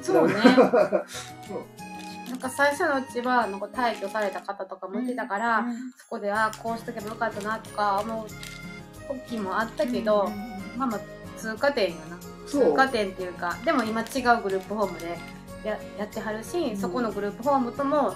[0.03, 0.35] そうね。
[0.45, 2.31] そう。
[2.31, 5.65] なんか最初のうちはなんか退去された方とかもいてたから、
[5.97, 8.27] そこであこうしとけばよかったなとか思う
[9.29, 10.31] 時もあったけど、
[10.77, 11.01] まあまあ
[11.39, 12.17] 通過点よな。
[12.47, 12.71] そう。
[12.71, 14.05] 通過点っていうかでも今違
[14.39, 15.17] うグループホームで
[15.65, 18.15] ややってはるし、そこのグループホームともあの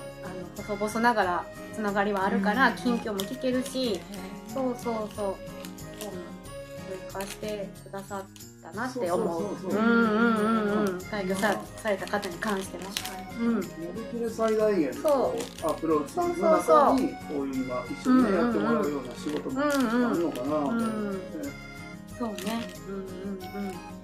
[0.57, 2.77] 細々ながらつながりはあるから、うん。
[2.77, 4.01] 近況も聞けるし
[4.47, 5.37] そうそうそう。
[6.01, 6.13] そう
[7.09, 8.25] 通過してくださっ
[8.63, 9.43] たなって思う。
[9.43, 9.83] そうそうそうそう。
[9.83, 10.45] うんうんう
[10.77, 10.99] んうん。
[10.99, 12.85] 退去さされた方に関しても。
[13.41, 13.55] うん。
[13.55, 13.69] もうで
[14.13, 15.35] きる最大限の
[15.65, 16.97] アプローチのそうそうそう。
[16.97, 21.21] 中にこういう今一緒にねやってもらうような仕事もあるのかなと思って、うん。
[22.19, 22.69] そうね。
[22.89, 23.98] うんうんうん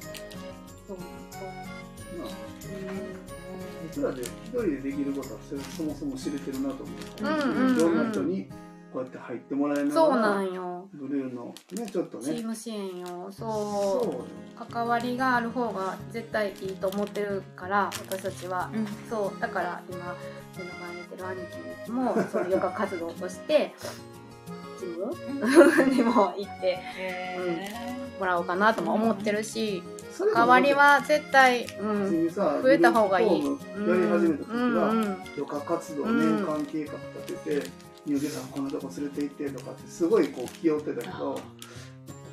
[3.96, 5.40] 僕らで一人でできることは
[5.76, 7.76] そもそも知れてるなと思う、うんうんうん。
[7.76, 8.48] いろんな人に
[8.92, 10.88] こうやって入ってもらえなそうなんよ。
[10.92, 12.24] ブルーのねちょっとね。
[12.24, 13.28] チーム支援よ。
[13.30, 14.24] そそ
[14.60, 14.64] う。
[14.70, 18.70] 関わりがある方が絶対いいと思ってるから私たちは。
[19.10, 19.40] そう。
[19.40, 20.14] だから今
[20.56, 21.40] 目の前にいてる兄
[21.84, 23.74] 貴もそのヨガ活動として
[24.78, 25.90] ジム？
[25.92, 26.78] にも行って
[28.18, 29.93] もらおうかなとも思ってるしそれ
[30.34, 31.66] 関わりは絶対、う
[32.22, 33.28] 別ん、増えた方がいい。
[33.28, 35.04] やり始めた時は、うんうん
[35.36, 36.92] 余暇活動年間計画
[37.26, 37.70] 立てて
[38.06, 41.40] 入居者さんこんなとこ連れて行ってとかってすごいこう気負ってたけど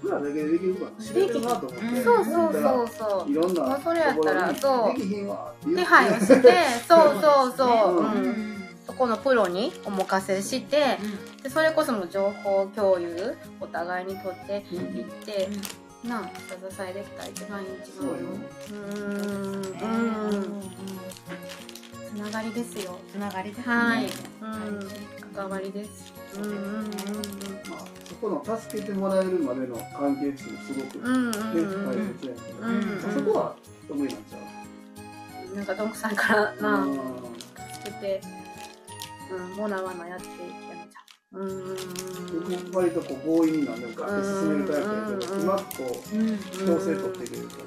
[0.02, 3.32] 僕らだけでできること知れてるなと思って、うんそうそうそうそう。
[3.32, 5.76] いろんなもうそれやったらそう。
[5.76, 6.52] 手配をして
[6.88, 8.06] そうそうそう、ううん。
[8.30, 8.52] ん。
[8.86, 10.98] そこのプロにお任せして
[11.44, 15.50] でそれこそも情報共有お互いに取っていって、
[16.04, 20.62] なあ下支えできたら一番いいうようーんうん。
[22.12, 23.00] つながりですよ。
[23.12, 23.74] つながりですね。
[23.74, 24.10] はい、うん、
[25.34, 26.14] 関わりです。
[26.36, 26.56] うんうんうん
[27.70, 33.02] まあ、そこの助けてもらえるまでの関係値もすごく、大切やけど、うんうん。
[33.02, 33.56] そこは
[33.88, 34.38] 得意なんちゃ
[35.54, 36.98] うなんかどんくさんからなうん。
[37.74, 38.22] つけて、
[39.32, 40.30] うん、もらわなやってい
[41.34, 41.50] ううん
[42.74, 45.88] 割とこう強引に何でもガッて進めるタイプやけど、うんうまくこう
[46.58, 47.56] 調整取っていけるか。
[47.58, 47.63] ら、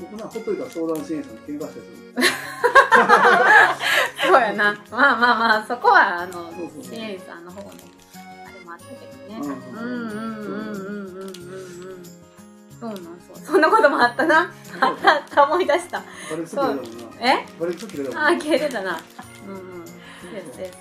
[0.00, 1.80] 僕なほっといたら相談支援さんに喧嘩したりす。
[1.80, 1.86] る
[4.26, 4.78] そうやな。
[4.90, 6.42] まあまあまあそこはあのそう
[6.74, 7.72] そう支援さんの方のあ
[8.52, 9.40] れもあったけどね。
[9.40, 9.52] ううんん。
[9.72, 9.74] う
[10.06, 10.14] んうんうんうん
[10.86, 11.20] うんう
[11.94, 11.96] ん
[12.78, 13.02] そうなんそ
[13.34, 13.38] う。
[13.44, 14.52] そんなこともあったな。
[14.80, 15.42] あったあった。
[15.44, 15.98] 思い出した。
[16.30, 16.82] バレつけだもんな
[17.20, 17.44] え？
[17.58, 19.00] バレつけだもんああ消えてたな。
[19.48, 19.84] うんうん。
[19.84, 19.90] で
[20.52, 20.76] すです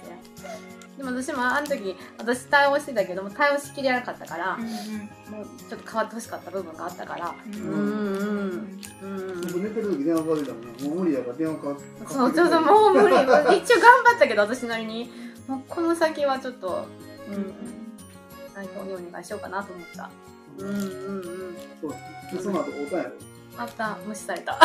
[0.98, 4.66] でも私もあの時私対応してたけども対応しきれなかったから、もう
[5.70, 7.36] ちょっと変わってほしかった部分があったから。
[7.46, 8.82] ううんんうん。
[9.02, 9.42] うん。
[9.42, 13.16] 僕寝てる時電話かけたもんなもう無理やから電話かかそうちょっともう無理。
[13.16, 13.58] 一応頑張
[14.16, 15.12] ったけど私なりに。
[15.48, 16.88] もうこの先はちょっと
[17.30, 17.54] うん。
[18.56, 20.10] 内藤にお願いしようかなと思った。
[20.60, 21.56] うんうんうん。
[21.82, 21.92] そう
[22.34, 23.12] でその後会うたんやろ。
[23.58, 23.98] あった。
[24.08, 24.58] 無視された。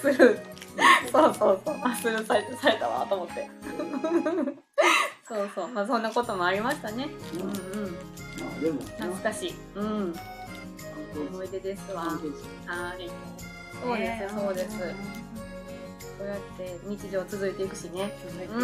[0.00, 0.53] スルー
[1.10, 1.76] そうそうそう。
[1.82, 3.48] あスルーされされたわと思って。
[5.28, 5.68] そうそう。
[5.68, 7.08] まあそんなこともありましたね。
[7.34, 7.40] うん。
[7.42, 9.54] うんまあでも懐かしい。
[9.76, 10.14] うん。
[11.32, 12.02] 思い出ですわ。
[12.02, 13.10] はい。
[13.82, 14.78] そうですよそうです。
[14.78, 18.12] そうやって日常続いていくしね。
[18.28, 18.60] 続いていくし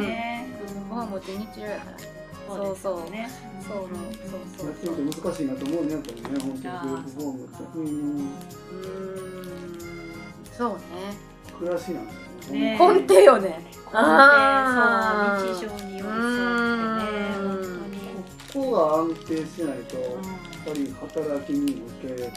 [0.00, 0.46] ね。
[0.88, 1.98] ご飯もって日常やから。
[2.48, 3.30] そうそうね
[3.62, 3.88] そう
[4.28, 4.66] そうそう。
[4.66, 6.28] やってみて難しいなと思うねやっぱりね。
[6.28, 7.62] 本当にグループホームって。
[7.78, 8.30] うん。
[10.56, 10.80] そうね
[11.60, 12.18] 暮らしなんだよ
[12.52, 12.78] ね。
[12.78, 13.70] 根底よね。
[13.92, 17.48] ああーそう日常に寄り添ってねうん。
[17.48, 17.94] 本当に。
[18.52, 20.12] ここが安定しないとやっ
[20.64, 22.30] ぱり働きに向けるし、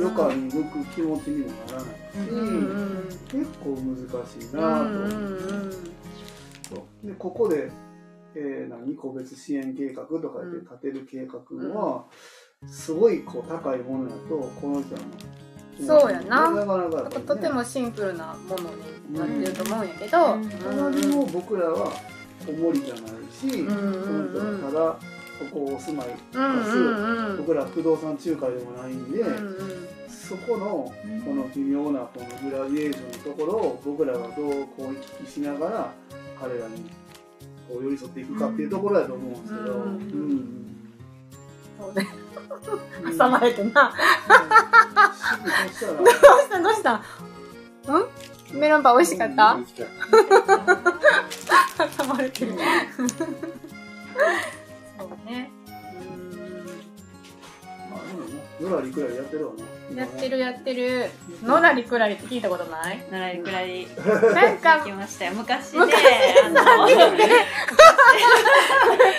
[0.00, 1.98] 余暇に向く気持ちにもならないし、
[3.28, 5.08] 結構難しいうんなと、うんう
[5.68, 5.72] ん
[6.68, 7.70] そうでここで、
[8.34, 8.96] えー何？
[8.96, 11.34] 個別支援計画とかで立てる計画
[11.78, 12.06] は、
[12.66, 15.00] すごいこう高いものだとこの人は
[15.80, 16.50] そうやな。
[16.50, 18.70] なんかとてもシンプルなもの
[19.08, 20.48] になってると思うんやけど、うん。
[20.48, 21.92] ただでも僕らは
[22.48, 24.98] おもりじゃないし、うんうんその人がただ
[25.50, 27.36] ここお住まいうんうんうん。
[27.38, 29.88] 僕ら不動産仲介でもないんで、うんうん。
[30.08, 30.92] そこの
[31.24, 35.92] この微妙なこのグラディエーションのところを僕らがどうこう行き来しながら
[36.40, 36.90] 彼らに
[37.68, 40.64] こう寄り添っていくかっていうところだと思うんですけど、うんうん
[41.78, 42.23] そうねうん
[43.18, 43.92] 挟まれてな。
[45.98, 46.60] どうした？
[46.60, 46.94] どうした？
[46.96, 47.02] ん？
[48.58, 49.58] メロンパン美味しかった？
[51.98, 52.52] 挟まれてる。
[54.98, 55.50] そうね。
[57.90, 61.10] まあでもねのらりくらりやってるわなやってるやってる。
[61.42, 63.06] のらりくらりって聞いたことない？
[63.10, 63.86] ならいくらい。
[64.34, 65.32] なんか行きましたよ。
[65.34, 66.92] 昔ね昔あのプ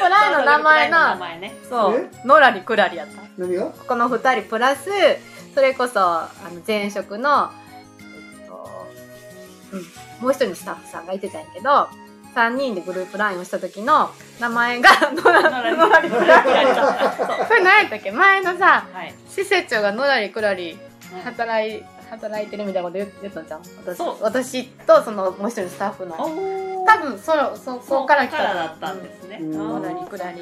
[0.09, 1.55] ライの名前名な前ね。
[1.69, 3.21] そうのらりくらりやった。
[3.37, 3.65] 何が？
[3.87, 4.89] この2人プラス
[5.53, 7.51] それこそあの前職の、
[8.41, 8.87] えっと
[9.71, 9.79] うん、
[10.21, 11.89] もう一人のスタッフさんがいてたんやけど
[12.35, 16.09] 3人でグループ LINE をした時の名前が「のらのらり。
[16.09, 18.11] くらり」やったそれ何やったっけ？
[18.11, 19.13] 前のさはい。
[19.29, 20.77] 施設長がのらりくらり
[21.23, 23.61] 働い働いてるみたいなこと言言ったんじゃん。
[23.85, 26.15] 私私とそのもう一人のスタッフの。
[26.15, 28.53] お多分そそそこから来た。
[28.53, 29.37] だったんですね。
[29.41, 29.51] うん。
[29.53, 30.41] のらりくらり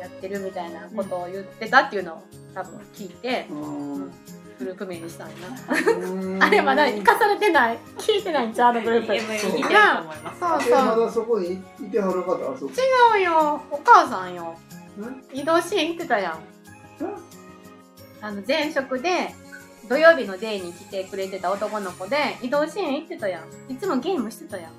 [0.00, 2.22] やってるみたいなことを言ってたっていうのを
[2.54, 3.46] 多分聞いて。
[3.50, 4.12] うん
[4.58, 5.34] グループ名にしたんや
[5.96, 6.38] うん。
[6.38, 7.78] なあれまだ生かされてない。
[7.98, 9.06] 聞いてないんちゃうあのグループ。
[9.40, 12.70] そうえまだそこにいてはる方あそう
[13.18, 13.60] うよ。
[13.70, 14.56] お母さんよ。
[15.32, 16.38] 移動支援行ってたやん。
[18.20, 19.34] あの前職で
[19.88, 23.72] 土曜日のデーに来てくれてた男の子で移動支援行ってたやん。
[23.72, 24.70] いつもゲームしてたやん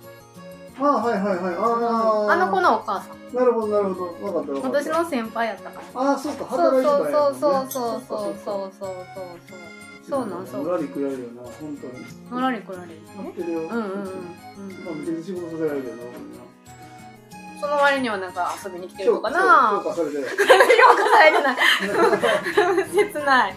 [0.80, 1.56] あはいはいはい。
[1.56, 2.32] あー。
[2.32, 3.36] あの子のお母さん。
[3.36, 4.12] なるほどなるほど。
[4.14, 4.80] 分かった分かった。
[4.84, 6.02] 私の先輩やったから。
[6.02, 6.46] ああそうか。
[6.50, 7.12] そう働いてたんや。
[7.12, 9.22] そうそうそうそうそそうそうそうそ
[9.66, 9.76] う
[10.08, 13.90] そうなんそうのらりくらりよな本当にのらりくらり待ってるようんうんうんうん
[14.86, 16.04] まあ別に仕事させられるよな
[17.60, 20.30] その割にはなんか遊びに来てる評のかな評価されて評価
[21.10, 21.56] されてない
[22.94, 23.56] 切ない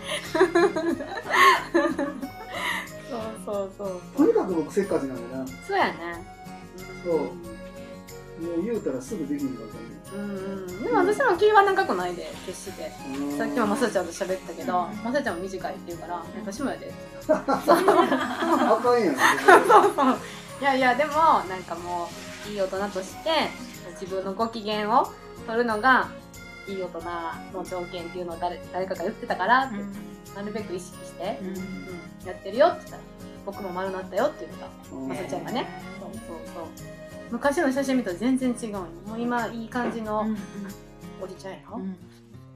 [3.10, 6.37] そうそうそうとにかく僕せっかちなんだなそうやねそう
[7.08, 9.68] もう言うたらすぐできるから
[10.20, 10.82] うんうん。
[10.84, 12.82] でも私も気は長くないで決して。
[12.82, 12.92] ね
[13.36, 16.92] さっきもまさちゃんと喋ったけどまさちゃんも短いって言うから私もやで。
[17.28, 17.40] あ
[18.82, 19.14] かんやん。
[19.14, 20.16] そうそう
[20.60, 21.12] いやいやでも
[21.48, 22.08] なんかも
[22.46, 23.30] ういい大人として
[24.00, 25.12] 自分のご機嫌を
[25.46, 26.08] 取るのが
[26.68, 27.00] いい大人
[27.58, 29.76] の条件っていうのを誰誰かが言ってたからって、
[30.34, 31.54] なるべく意識して、うん。
[32.26, 33.02] やってるよって言ったら
[33.46, 35.08] 僕も丸なったよって言ったうん。
[35.08, 35.66] まさちゃんがね。
[36.00, 36.22] そうそう
[36.54, 36.97] そう
[37.30, 38.80] 昔の写真見たら全然違うの。
[39.06, 40.26] もう今いい感じの
[41.22, 41.80] おじちゃんやろ、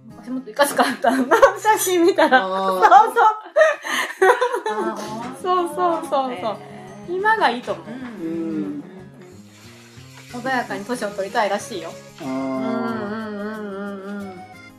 [0.06, 1.10] 昔もっといかつかった。
[1.10, 1.24] な
[1.58, 2.42] 写真見たら。
[2.42, 2.52] そう
[2.84, 3.12] あ
[5.42, 6.36] そうそうそうそう。
[6.40, 6.56] そう
[7.08, 7.86] 今がいいと思う。
[7.86, 7.90] う
[8.28, 8.82] ん
[10.32, 11.90] 穏やかに年を取りたいらしいよ。
[12.20, 12.24] ー。
[12.24, 12.72] うんうんあうん
[13.34, 13.40] う
[14.12, 14.32] んうん。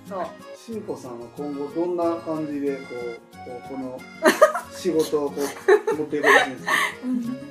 [0.09, 0.25] そう。
[0.57, 3.99] しんこさんは今後どんな感じでこうこうこの
[4.71, 5.35] 仕事をこ
[5.91, 6.71] う持っていくらしいんですか？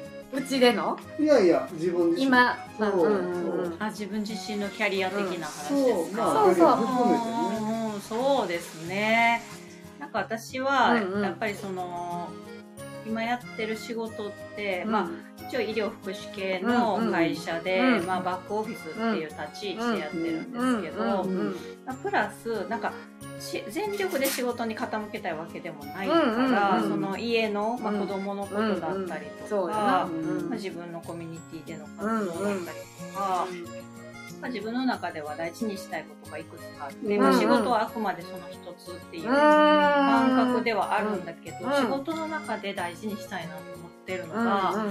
[0.33, 0.99] うちでの？
[1.19, 2.27] いやいや自分自身。
[2.27, 3.07] 今そう。
[3.07, 6.77] うんあ自分自身のキャリア的な話ですか、まあそうそう。
[6.77, 7.93] 含めてね。
[7.95, 9.43] うんそうですね。
[10.01, 11.23] なんか私はうんうん。
[11.23, 12.29] やっぱりその
[13.07, 14.93] 今やってる仕事って、うん。
[14.93, 15.11] まあ
[15.49, 18.07] 一応医療福祉系の会社で、うん。
[18.07, 21.57] まあ、バックオフィスっていう立ち位置でやってるんですけど、うんうん
[22.03, 22.93] プラスなんか
[23.32, 23.32] し
[23.69, 28.01] 全力で仕事に傾けたいわけでもないから、うんその家の、まあ、うん。
[28.01, 32.79] 子供のことだったりとか、うんまあ、自分のコミュニティでの活動だったり
[33.13, 33.47] とか、
[34.41, 44.87] まあ、自分の中では大事にしたいことがいくつかあって、うんまあ、仕事はあくまでその一つっていう感感覚ではあるんだけど、うん仕事の中で大事にしたいなと思ってるのが、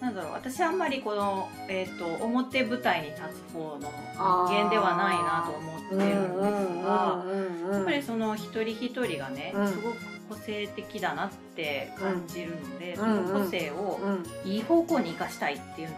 [0.00, 7.24] なんだろう私あんまりこの、えー、と表舞台に立つ方の人間ではないなと思ってるんですが。
[7.72, 9.68] やっぱりその一人一人がね、うん。
[9.68, 9.96] すごく
[10.28, 12.96] 個性的だなって感じるので、ん。
[12.96, 14.00] その個性を
[14.44, 15.94] いい方向に生かしたいっていうの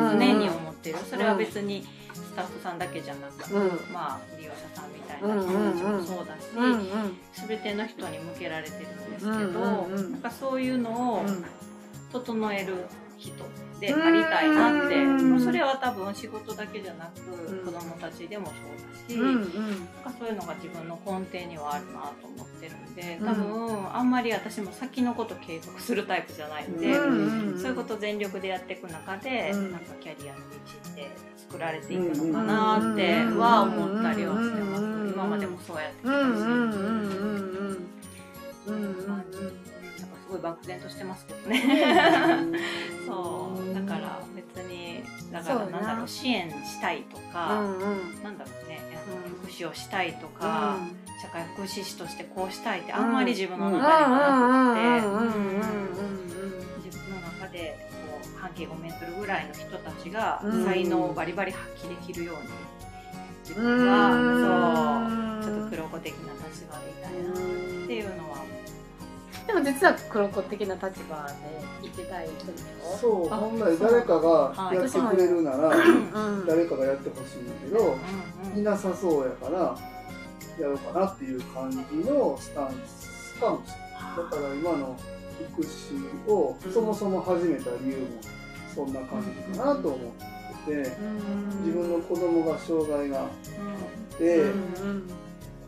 [0.00, 3.92] がうん常に思ってる、それは別にスタッフさんだけじゃなくて、うん。
[3.92, 10.12] まあ利用者さんみたいな人たちもそうだし、全ての人に向けられてるんですけど、うんうんうん。
[10.12, 11.22] なんかそういうのを
[12.12, 12.86] 整える
[13.18, 13.32] 人
[13.80, 19.44] でありたいなって、うんまあそれは多分仕事だけじゃなく、ん子供たちでもそうだし、なん
[20.04, 29.72] かそういうのが自分の根底にはあるなと思ってるんで多分、あんまり私も先のこと計画するタイプじゃないんで、そういうことを全力でやっていく中で、うん。
[29.72, 30.44] なんかキャリアの道
[30.92, 36.16] って作られていくのかなっては思ったりはしてます、うん今までもそうやってきたし、
[40.28, 41.60] ごい漠然としてますけどね。
[43.06, 43.74] そう。
[43.74, 45.02] だから別に
[45.32, 45.66] だからな。
[45.66, 47.62] なんだろう支援したいとか、
[48.22, 48.80] なんだろうね
[49.26, 49.34] うん。
[49.40, 50.76] 福祉をしたいとか、
[51.22, 54.18] 社会福祉士としてこうしたいってあんまり自分の中には
[55.04, 55.38] なく
[56.82, 60.64] て、自分の中でこう半径5メートルぐらいの人たちがうん。
[60.64, 62.42] 才能をバリバリ発揮できるように
[63.42, 64.10] 自分は
[65.40, 67.34] そうちょっと黒子的な立場でいたいなっ
[67.86, 68.36] ていうのは
[69.48, 71.34] でも実は黒子的な立場で
[71.82, 72.96] 言ってたい人でしょ？
[73.00, 75.72] そうあ本来誰かがやってくれるならう
[76.42, 77.96] ん誰かがやってほしいんだけど
[78.54, 79.76] いなさそうやから
[80.60, 84.16] やろうかなっていう感じのスタンスかもしれない。
[84.18, 84.96] だから今の
[85.54, 88.06] 福祉をそもそも始めた理由も
[88.74, 89.22] そんな感
[89.52, 89.98] じかなと思っ
[90.66, 90.96] てて
[91.64, 94.42] 自分の子供が障害があって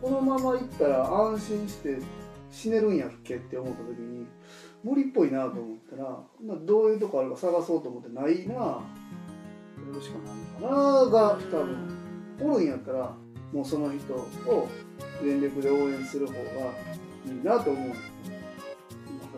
[0.03, 1.99] このままいったら安心して
[2.51, 4.26] 死ねるんやっけって思った時に
[4.82, 6.05] 無理っぽいなと思ったら
[6.44, 8.82] まあどういうとこあるか探そうと思ってないなや
[9.94, 11.98] るしかないのかなが多分
[12.40, 13.14] おるんやったら
[13.53, 14.68] もうその人を
[15.22, 16.44] 全力で応援する方がい
[17.28, 17.88] いなと思う。
[17.88, 17.96] なんか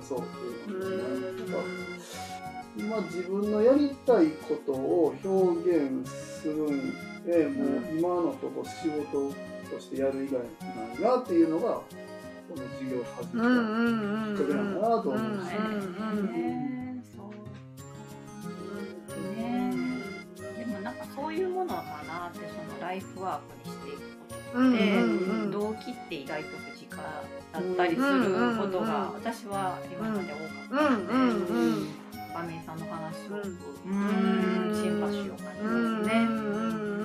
[0.01, 1.65] そうっていうのか
[2.77, 9.33] 今自分のやりたいことを表現するんでもう今のとこ仕事
[9.71, 11.81] としてやる以外ないなっていうのが
[12.49, 13.49] この授業を始めた
[14.37, 15.43] きっかけなんだなと思う、ね
[17.17, 17.23] そ
[19.17, 19.41] うね
[20.59, 24.79] でもなんかそういうものかなってそのライフワークにしていくことって、
[25.51, 27.05] 動機って意外と身近だ
[27.59, 31.53] ったりすることが私は今まで多かったので、
[32.35, 33.47] 場面さんの話すごく
[33.87, 35.71] うんシンパシーを感じま
[36.05, 37.02] すね。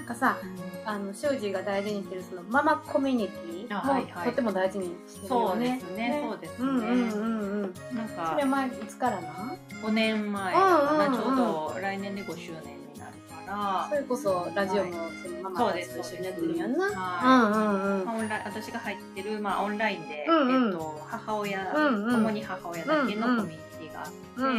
[0.00, 0.38] なんかさ
[0.86, 4.30] あの修二が大事にしてるそのママコミュニティもあはいはい。
[4.30, 5.80] とても大事にしてるそうでよね。
[5.80, 6.22] すね。
[6.26, 6.56] そうですね。
[6.58, 7.96] うんうんうんうん。
[7.96, 11.20] なんかそれ前いつからな？5年前かな、うんうんうん。
[11.20, 13.12] ちょうど来年で5周年になる
[13.46, 13.86] から。
[13.90, 14.92] それこそラジオも
[15.22, 16.84] そのママたちと一緒にやってるんやんな。
[16.86, 17.52] はい。
[17.52, 18.06] うんうんうん。
[18.06, 20.66] まあ、オンライン私が入ってる、まあ、オンラインで、うんうん。
[20.68, 22.12] えっと、母親、うんうん。
[22.12, 24.46] 共に母親だけのコミュニティがあって、うん。
[24.46, 24.56] うん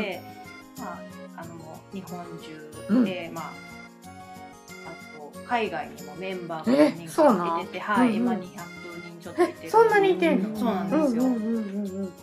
[0.78, 1.00] まあ、
[1.42, 1.56] あの
[1.92, 3.71] 日本中で、まあ、あと
[5.52, 8.16] 海外にもメンバーが何人かいてて、はいうんうん。
[8.16, 10.58] 今200人ちょっといてえそんなにいてんの？
[10.58, 11.24] そうなんですよ、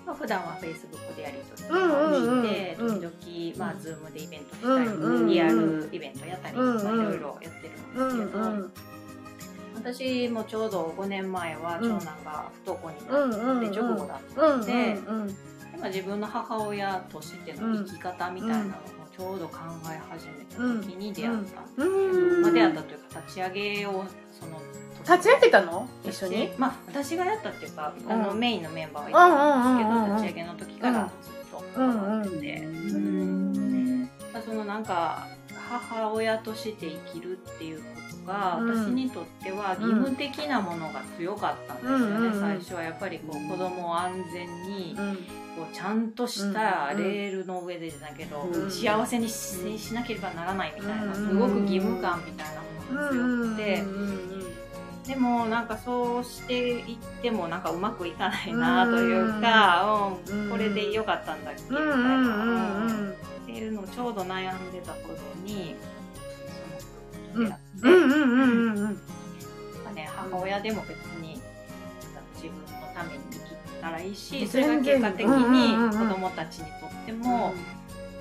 [0.06, 2.44] まあ、普段はフェイスブックでやり取りうんうんうん。
[2.46, 8.72] して、うん時々、まあ、 Zoom でイベントしたり、うんうんリアルイベントやったり、うんうんまあ、いろいろやってるんですけど、うんうん
[9.74, 13.68] 私もちょうど5年前は長男が不登校にうんなうん。
[13.68, 15.36] って直後だっうんうんでうん。
[15.76, 18.72] 今自分の母親としての生き方みたいなのを
[19.18, 19.58] ちょうど考
[19.92, 21.40] え始めた時に出会った。
[21.40, 21.44] ん。
[21.44, 22.42] ですけど、うん。
[22.42, 24.62] まあ、出会ったというか立ち上げをその
[25.00, 25.88] 立ち上げたの？
[26.04, 26.50] 一緒に？
[26.56, 31.58] まあ私がやったっていうか、あのうんメインのメンバーはいたんですけど、立ち上げの時からずっと。
[31.80, 34.02] うん関わってて、うん。
[34.32, 35.26] まあそのなんか
[35.68, 38.86] 母親として生きるっていうことが、うん。
[38.86, 45.16] 私にとっては義務的なものが強かったんですよね、うん最初はやっぱりこう子供を安全にうん。
[45.16, 48.70] こうちゃんとしたレールの上でじゃないけど、うん。
[48.70, 51.14] 幸せにししなければならないみたいな、うん。
[51.14, 53.82] すごく義務感みたいなものが強くて、
[55.08, 60.50] でもなんかそうしていってもなんかうまくいかないなというか、うんうん。
[60.50, 63.10] これで良かったんだっけみたいな、うんうんうん。
[63.10, 63.14] っ
[63.46, 65.74] ていうのをちょうど悩んでた頃に
[67.32, 68.18] その出会って、うんうんうん。
[68.18, 68.84] うん。
[68.84, 68.98] うん
[69.94, 71.40] ね、母親でも別に
[72.36, 77.54] 自分のために生きたらいいしそれが結果的に子供たちにとっても、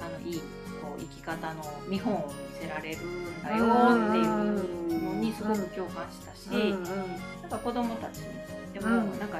[0.01, 0.39] あのいい
[0.81, 3.65] こう生き方の見本を見せられるんだよ
[4.09, 6.57] っていうのにすごく共感したし、うん。
[6.57, 6.83] うん
[7.43, 9.19] なんか子供たちにとっても、うん。
[9.19, 9.39] なんか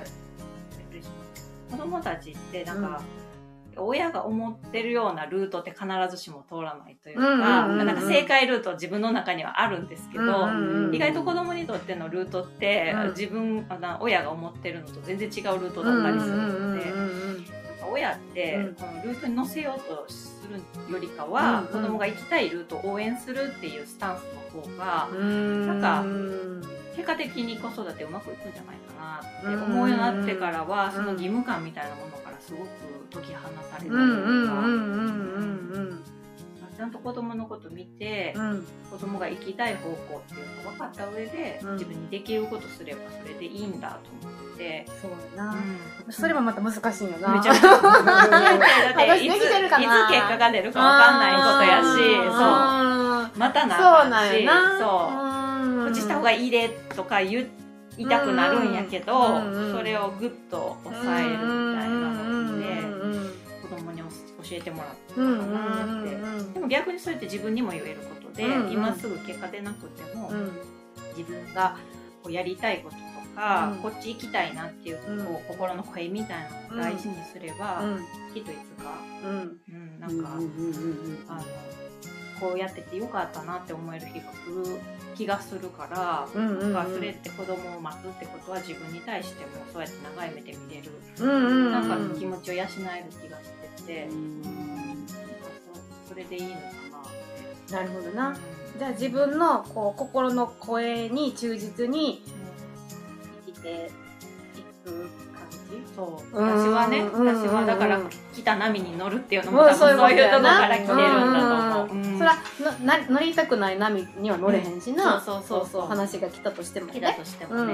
[1.71, 3.01] 子供たちってなんか、
[3.79, 10.47] 親が思ってるようなルートって必ずしも通らないというか、なんか正解ルート自分の中にはあるんですけど、
[10.91, 13.09] 意外と子供にとってのルートって、うん。
[13.09, 13.65] 自分
[13.99, 16.93] 親が思ってるのと全然違うルートだったりするので、
[17.91, 18.75] 親って、うん。
[18.75, 20.61] このルートに乗せようとする
[20.91, 24.23] よりかは、子供が行きたいルートを応援するっていうスタンス
[24.55, 25.67] の方が、うん。
[25.67, 26.61] なんかうん
[26.97, 32.67] 結果的に子育てうまくいくんじゃないかなって思うようになってからは、んその義務感みたいなものからすごく
[33.13, 36.16] 解き放たれたというか、
[36.77, 38.67] ちゃんと子供のこと見て、うん。
[38.91, 41.73] 子供が行きたい方向っていうのを分かった上で、うん。
[41.73, 45.57] 自分にできることすればそれでいいんだと思って、そうやな、
[46.05, 46.13] うん。
[46.13, 47.33] それもまた難しいよな。
[47.33, 47.71] めちゃめちゃ。
[47.81, 51.85] だって私いついつ結果が出るか分かんないことやし
[52.39, 53.39] あそう。
[53.39, 55.85] またなしそうう。
[55.85, 57.49] こっちした方がいいでとか言
[57.97, 61.37] いたくなるんやけど、それをグッと抑えるみ
[61.75, 64.05] たいなのでうん子供に教
[64.51, 68.71] えてもらったうんかなって、うんでも逆にそれって自分にも言えることで、うんうん。
[68.71, 70.51] 今すぐ結果出なくても、うん。
[71.15, 71.77] 自分が
[72.23, 73.01] こうやりたいことと
[73.35, 73.77] か、うん。
[73.79, 77.83] こっち行きたいなっていう、うんこう心の声みたいなのを大事にすれば、
[78.33, 78.91] きっといつか、
[79.23, 79.57] うん。
[79.69, 81.25] うん、なんか、うんうんうんうん。
[81.27, 81.43] あの
[82.39, 84.79] こうやっててよかったなって思える日が来る
[85.17, 86.73] 気がするから、うんうんうん。
[86.73, 95.05] なんかそれって子供を待つってことは自分に対してもそうやって長い目で見れる、うんうんなんか気持ちを養える気がしてて、うん
[96.05, 96.71] そそれでいいのかなっ
[97.67, 97.73] て。
[97.73, 98.35] なるほどな、うん
[98.77, 102.23] じゃあ自分のこう心の声に忠実に
[103.47, 103.89] 生きて
[104.55, 105.57] いく感じ？
[105.95, 106.37] そう。
[106.37, 107.25] うん私はねうん。
[107.25, 112.06] 私はだからうん来た波に乗るっていうのもうん多分そういうとこから来てるんだと思う。
[112.27, 115.21] らのな乗りたくない波には乗れへんしな、うん。
[115.21, 115.87] そうそうそう。
[115.87, 117.73] 話が来たとしても来たとしてもね、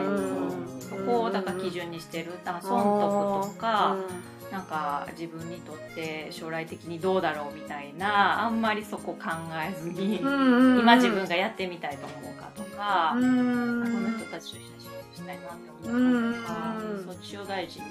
[0.80, 2.32] そこをだから基準にしてる。
[2.44, 3.96] だから損得とか、
[4.52, 9.30] なんか自分にとって将来的にどうだろうみたいなあんまりそこ考
[9.68, 13.84] えずに、うん今自分がやってみたいと思うかとか、うん。
[13.84, 17.86] この人たちと一緒に仕事したいなって思うかとか、うんそっちを大事に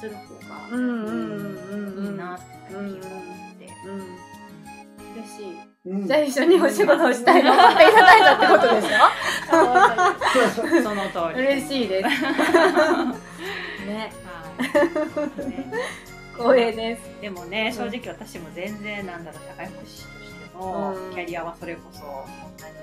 [0.00, 3.72] する方がいいなって最近思って。
[3.86, 4.36] うん。
[5.16, 6.06] 嬉しいうん。
[6.06, 8.88] じゃあ一緒にお仕事をしたいのを買っていただいたってことでし
[10.82, 12.08] その通ょり嬉しいです。
[13.86, 14.12] ね。
[14.24, 14.62] は
[15.46, 15.50] い。
[15.50, 15.72] ね。
[16.36, 17.02] 光栄です。
[17.20, 21.14] でもね正直私も全然なんだろう社会福祉士としてのうん。
[21.14, 22.74] キャリアはそれこそそんなに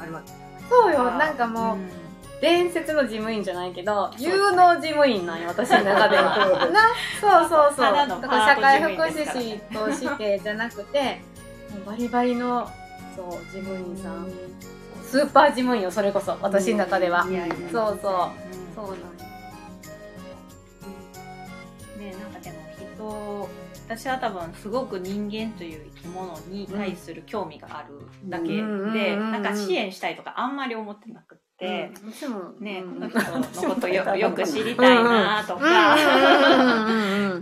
[0.00, 0.32] あるわけ
[0.68, 1.10] そうよ。
[1.12, 1.76] なんかもう、
[2.40, 6.68] 伝説の事務員じゃないけど有能事務員なんよ私の中では。
[6.72, 6.88] な？
[7.20, 7.94] そうそうそう。
[7.94, 11.20] 社会福祉士としてじゃなくて
[11.80, 12.70] バリバリの
[13.16, 14.28] そう事務員さん。
[15.02, 18.48] スーパー事務員よそれこそ私の中では、そうそう。
[18.48, 18.74] うん。
[18.74, 19.14] そうなんよ
[21.98, 22.56] ねなんかでも
[22.96, 23.48] 人
[23.86, 31.92] 私は多分すごく人間という生き物に対する興味があるだけで、うんなんか支援したいとかあんまり思ってなくって、
[32.60, 35.96] ね、うんこの人のことよよく知りたいなとか、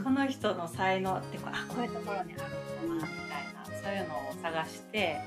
[0.02, 2.42] この人の才能ってこうあこういうところにある
[3.82, 5.20] そういうのを探して、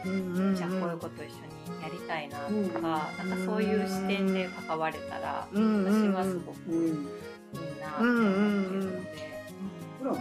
[0.56, 1.36] じゃあこういうこと一緒
[1.74, 7.06] にやりたいなとか、なんかそういう視点で関われたら、私はすごくいいうん
[7.80, 9.36] なって思ってるので。
[10.00, 10.20] 普段も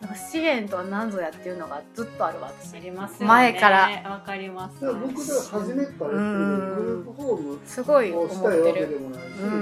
[0.00, 0.10] なん。
[0.10, 3.26] か支援とは何ぞやっていうのがずっとあるわ私ありますよね。
[3.26, 4.76] 前からわかります。
[4.80, 9.52] 僕が初めからグループホームすごいをしたいわけでもないし、うん。
[9.52, 9.56] う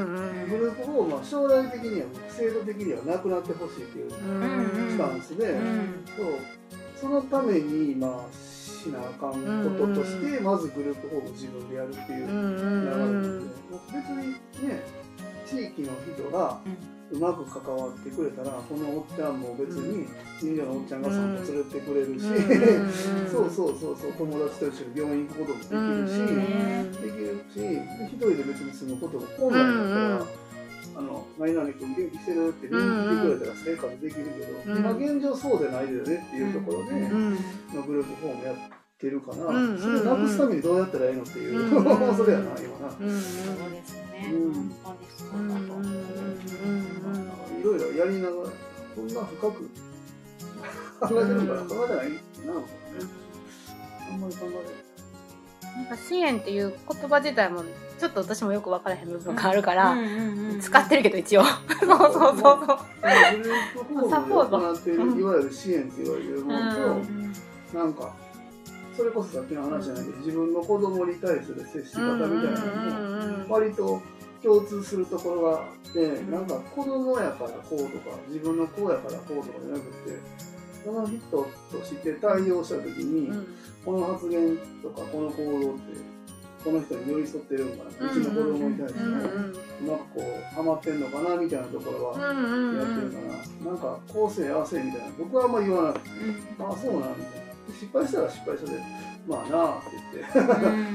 [0.46, 0.50] ん。
[0.50, 4.90] グループホームは将来的には制度的にはなくなってほしいっていううん。
[4.90, 6.04] スタンスで、うん。
[6.14, 6.26] そう
[7.00, 13.46] そのためにまあしなあかんこととして、まずグループホームを自分でやるっていう流れなんので、
[13.92, 14.82] 別にね
[15.46, 16.60] 地域の人が
[17.10, 20.06] うまく関わってくれたらこのおっちゃんも別に
[20.40, 30.26] 近所のおっちゃんが散歩連れてくれるし、うん そうそうそうそう友達と一緒に病院行くこともできるし、うんできるしで一人で別に住むことも本来だったら、
[30.96, 34.78] あの何々君元気してるって見に来てくれたら生活できるけど、うん。
[34.78, 37.38] 今現状そうでないよねっていうところで、うんま
[37.80, 38.56] あグループホームやっ
[38.98, 39.78] てるかな、うんうんうん。
[39.78, 41.68] それなくすためにどうやったらいいのっていう、
[42.16, 44.52] それやな今な、そうですね、うん。
[44.82, 45.48] 本当にそううん。
[45.48, 48.50] だと思う、うんいろいろやりながら
[48.94, 49.70] そんな深く
[51.00, 52.72] 考えてるんから考えてないなのかね。
[54.12, 57.64] あんまり考えなんか支援っていう言葉自体も
[57.98, 61.44] ちょっと私もよく分からへん部分があるから、うんうんうん使ってるけど一応。
[61.44, 61.54] そう
[61.86, 62.56] そうそうそう。
[62.62, 64.58] グループサポート。
[64.58, 67.32] ホームで行っているいわゆる支援って言われるものと、うん
[67.74, 68.14] なんか
[68.96, 72.60] それこそさっきの話じゃないけど自分の子供に対する接し方みたいな
[73.26, 74.00] のも割と
[74.42, 80.18] 共通するところがあって、なんか子供やからこうとか自分の子やからこうとかじゃなくて
[80.84, 81.46] その人と
[81.84, 83.30] して対応した時に、
[83.84, 86.15] この発言とかこの行動って
[86.66, 89.22] この人に寄り添ってるんかな、うちの子供に対しても、う
[89.86, 93.20] まくこうハマってんのかなみたいなところはやってるか
[93.64, 95.06] な、なんかこうせえああせえみたいな。
[95.16, 96.10] 僕はあんまり言わなくて、
[96.58, 98.82] ああそうなんみたいな失敗したら失敗したで。
[99.28, 100.42] まあなあって言って。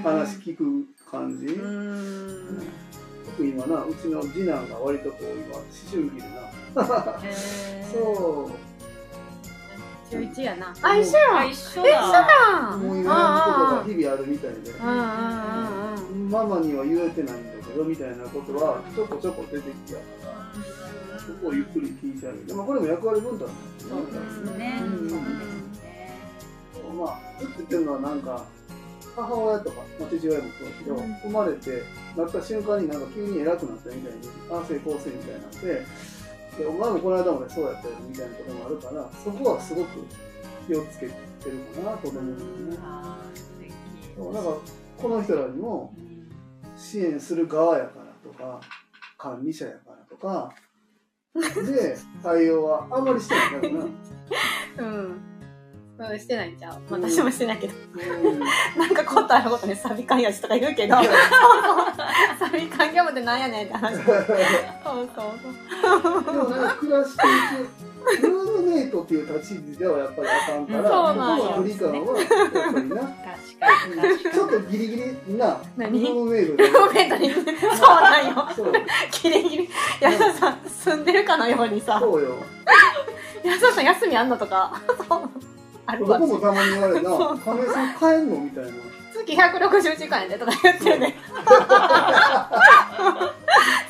[0.03, 6.51] 話聞く感じ、特に今なうちの次男が割とこう今思春期でな
[7.93, 8.70] そう
[10.11, 10.75] 中1やな。
[10.81, 11.89] あ一緒やあ一緒だ。
[12.11, 16.29] だ思い悩むことが日々あるみたいで、うんうんうんうん。
[16.29, 20.05] ママには言えてないんだけどみたいなことはちょこちょこ出てきやか
[21.13, 26.11] らそこをゆっくり聞いてあげて、まあ、これも役割分担なんですそうですね、うんそうですね。
[26.97, 28.45] まあずっと言ってるのはなんか
[29.15, 31.83] 母親とか、まあ、父親もそうだけど、生まれて
[32.15, 35.85] なった瞬間になんか急に偉くなったみたいにああ成功せみたいになって
[36.61, 39.89] でお前もこの間までそうやったよみたいなところもあるからそこはすごく
[40.67, 41.13] 気をつけて
[41.49, 42.77] るかな子供にね。
[42.83, 43.17] あ
[44.15, 44.51] そうなんか
[44.97, 45.93] この人らにも
[46.77, 48.61] 支援する側やからとか
[49.17, 50.53] 管理者やからとか
[51.33, 53.79] で 対応はあんまりしてないからな。
[53.79, 55.21] うん。
[56.11, 56.19] うん。
[56.19, 56.81] してないんちゃう？
[56.91, 57.73] 私もしてないけど。
[57.73, 58.39] うん。
[58.77, 60.95] なんかことあるごとにサビ缶やしとか言うけど
[62.39, 63.95] そうそうサビ缶業務ってなんやねんって話。
[64.01, 66.23] そうそうそう。
[66.23, 67.91] でもなんか暮らしていく
[68.21, 72.95] ルームメイトっていう立ち位置ではやっぱりあかんから、そうなん距離感はやっぱりな。
[72.95, 74.01] 確かに。
[74.01, 74.95] 確かちょっとギリギ
[75.27, 76.67] リな、ル何ームメイトで。
[76.67, 77.29] ルームメイトに。
[77.31, 77.43] そう
[78.01, 78.47] なんよ。
[78.55, 78.73] そう、
[79.21, 79.69] ギリギリ。
[79.99, 81.99] 安田さん住んでるかのようにさ。
[82.01, 82.35] そうよ。
[83.43, 84.81] 安田さん休みあんのとか。
[85.07, 85.29] そう。
[85.85, 86.17] あるわ。
[86.17, 88.71] 僕もたまに言われるな、亀井さん帰んのみたいな。
[89.25, 91.15] 月160時間やでとか言ってるね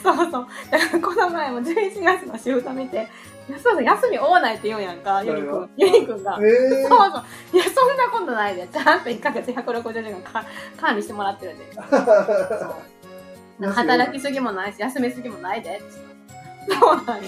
[0.03, 3.07] そうそうだからこの前も11月のシフト見て
[3.49, 7.23] 休み多ないって言うんやんかゆりくんゆりくんがええそうそう。
[7.53, 8.67] いや、そんなことないで。
[8.67, 10.45] ちゃんと1ヶ月160時間か
[10.79, 11.65] 管理してもらってるで。
[13.67, 15.81] 働きすぎもないし、休みすぎもないで。
[16.69, 17.23] そうなんよ。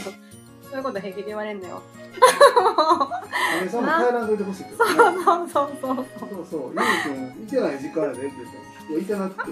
[0.70, 1.82] そういうこと平気で言われんのよ。
[2.20, 4.94] 亀井さんも帰らんといてほしいけどね。
[4.96, 5.96] そうそうそうそう。
[6.20, 9.52] そうそう、ゆうくん、いてない時間やでって言って、いや、いてなく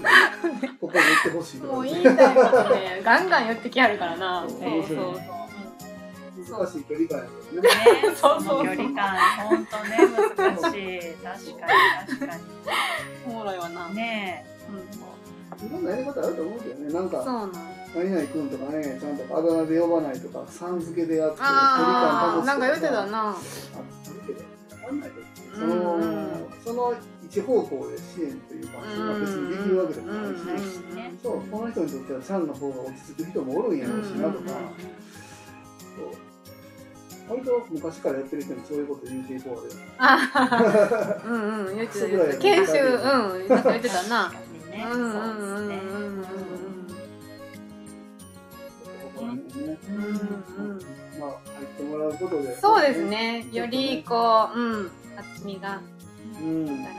[0.80, 4.44] ここに行ってほしいとかもう言って言いたいことね、ガンガン言ってきはるからな。
[4.48, 5.14] そそううそうそう
[6.46, 6.58] そう。
[6.58, 7.68] 難しい距離感やけどね。
[7.68, 7.74] ね、
[8.16, 9.90] そうそう距離感、本当ね、
[10.36, 11.00] 難しい。
[11.14, 11.70] 確かに、
[12.08, 12.32] 確か
[13.26, 13.88] おもろいわな。
[13.88, 13.94] に。
[13.96, 14.72] ねう
[15.64, 15.66] ん。
[15.66, 17.52] いろんなやり方あると思うけどね、なんか、そうなん。
[17.94, 23.28] 何々くんとかね、ちゃんとあだ名で呼ばないとか、さん付けでやって、距離ああ、感保つとかなんか言ってたな。
[23.28, 23.38] ある
[24.26, 24.40] けど、
[24.82, 25.26] わかんないけど、
[25.56, 26.94] そうんの、その
[27.28, 34.52] 一方向で支援というか、そんな別にできるわけでもないし、うんねそう、この人にとってはちゃんの方が落ち着く人もおるんやろうしなとか、うんそう
[37.28, 39.74] 割と昔からやってる人にそういうこと言うていこうで。
[39.96, 41.76] あーうんうん。
[41.76, 44.32] 研修、うん、言ってたな。
[44.72, 44.86] ね。
[44.90, 45.91] うんうんうん
[49.58, 49.78] ね。
[51.18, 52.56] まあ、入ってもらうことで。
[52.58, 53.04] そうです。
[53.04, 53.46] ね。
[53.52, 55.80] よりこう、うん、厚みが
[56.40, 56.82] うん。
[56.84, 56.96] だし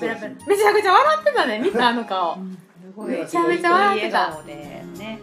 [0.00, 2.38] ペラめちゃくちゃ笑ってたね、見たあの顔。
[3.06, 5.18] めちゃめちゃ笑ってた笑顔でね。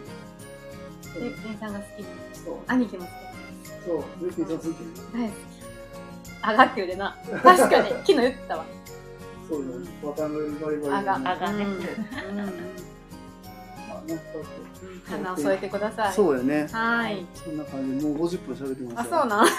[1.14, 2.04] で、ケンさんが好き。
[2.34, 2.56] そう。
[2.66, 3.10] 兄貴も好
[3.86, 4.24] そう。
[4.24, 4.66] ルキーさん好き。
[4.66, 4.70] き。
[5.14, 5.36] 大好き。
[6.50, 7.16] 上がってるでな。
[7.42, 8.64] 確かに、昨日言ってたわ。
[9.48, 9.72] そうよ。
[10.02, 10.94] 渡辺バリバリ。
[10.94, 11.64] あが、あがね
[14.06, 14.22] ね、
[15.08, 16.12] 花を添えてください。
[16.12, 16.68] そうよね。
[16.72, 17.24] はい。
[17.34, 19.46] そんな感じで、もう50分喋ってまあ、すそうなん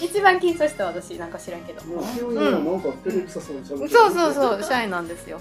[0.00, 1.84] 一番緊張した私なんか知らんけど。
[1.84, 5.40] もう急になんか照れくさそうに喋ってそうそうそう、シャイなんですよ。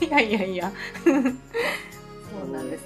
[0.00, 0.72] いやいやいや。
[1.04, 1.14] そう
[2.52, 2.84] なんです。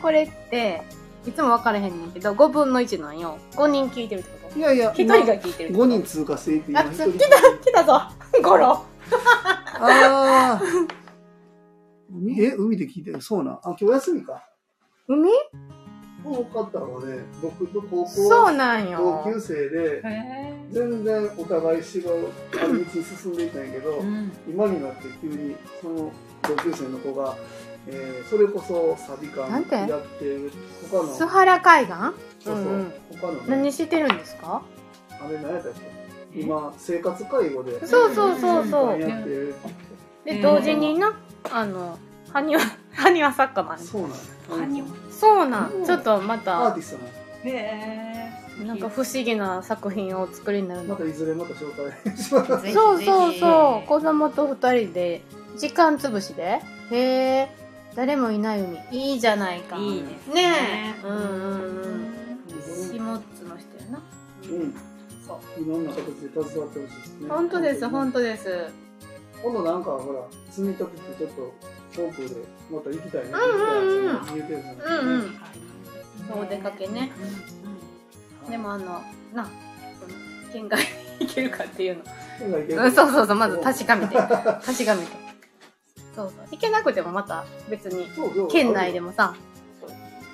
[0.00, 0.82] これって、
[1.26, 3.38] いつも分からへんねんけど、5分の1なんよ。
[3.52, 4.58] 5人聞いてるってこと？
[4.58, 8.02] いやいや、1人が聞いてるってこと？5人通過していって、来た来たぞ
[8.42, 8.84] ゴロ
[9.80, 10.60] ああ。
[12.12, 12.44] 海？
[12.44, 13.20] え、海で聞いてる？
[13.20, 13.54] そうなん？
[13.54, 14.42] あ、今日休みか。
[15.08, 15.28] 海？
[16.24, 19.22] この方はね、僕と高校そうなん同よ。
[19.26, 22.30] 級生で、へ全然お互い違う
[22.62, 24.30] 道に進んでいったんやけど、うん。
[24.48, 27.36] 今になって急にその同級生の子が、
[27.88, 29.74] えーそれこそサビ館なんて？
[29.74, 30.52] やってる
[30.88, 31.12] 他の。
[31.12, 31.94] 須原海岸？
[32.38, 32.92] そうそう、うんうん。
[33.20, 33.40] 他のね。
[33.48, 34.62] 何してるんですか？
[35.10, 35.72] あれ何やったっ
[36.32, 36.40] け？
[36.40, 39.00] 今生活介護でそうそうそうそう。
[39.00, 39.54] 館やってる
[40.24, 41.12] で、同時にな、
[41.50, 41.98] あの、
[42.32, 42.62] はにわ、
[42.94, 44.16] はにわ作家なんですそうなんや
[44.48, 45.70] カニそうなん。
[45.70, 50.94] うんちょっとまアーたテ、ィストなんやへえなんか不思議な作品をお作りになるの。
[50.94, 53.88] またいずれまた紹介しますぜひそうそうそう。
[53.88, 55.22] 子供と二人で、
[55.56, 56.60] 時間つぶしで。
[56.90, 57.48] へえ、
[57.94, 58.78] 誰もいない海。
[58.90, 59.76] いいじゃないか。
[59.76, 61.06] いいですねねえ。
[61.06, 62.12] うんうんうん。
[62.52, 64.02] 下津の人やな。
[64.50, 64.74] うん
[65.26, 65.62] そう。
[65.62, 68.66] いろんな形で携わってほしいですね本当です、本当です。
[69.42, 70.20] 今度なんかほら
[70.50, 71.54] 積み立ててちょっと
[72.02, 72.36] 遠くで
[72.70, 77.10] また行きたいねうんうんうんって言うてるじゃないですかうんうんお出かけね。
[77.66, 77.72] うん
[78.50, 78.84] でもあの、
[79.32, 79.44] な、
[80.00, 80.86] その県外に
[81.20, 82.04] 行けるかっていうの。
[82.38, 84.16] 県外行けるうん、そうそうそう、まず確かめて。
[84.16, 85.12] 確かめて。
[86.14, 86.46] そうそう。
[86.50, 88.08] 行けなくてもまた別に、
[88.50, 89.34] 県内でもさ、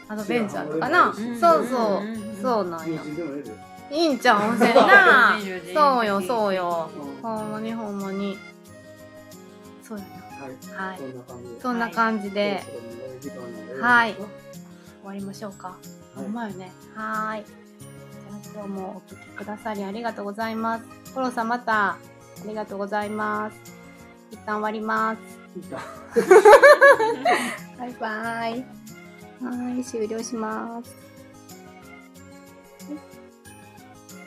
[0.08, 1.12] アドベンチャーとかな。
[1.38, 2.04] そうそう。
[2.04, 3.00] んんんそうなんよ。
[3.04, 5.38] 友人でもええでいいんちゃん、温泉な。
[5.74, 6.90] そうよ、そうよ。
[6.96, 8.38] うんほんまにほんまに。
[9.88, 10.10] そうやは
[10.50, 10.84] いな。
[10.84, 10.98] はい。
[11.62, 12.60] そんな感じで
[13.80, 14.24] はい終
[15.04, 15.68] わりましょうか。
[15.68, 15.76] はい
[16.16, 16.72] ほんまよね。
[16.94, 17.44] はーい。
[17.44, 20.84] じゃあ今日もお聞きくださりありがとうございます。
[21.14, 21.98] コロさんまた、あ
[22.46, 23.56] りがとうございます。
[24.30, 25.18] 一旦終わります。
[27.78, 28.60] バイバイ。
[29.40, 31.07] はーい、終了します。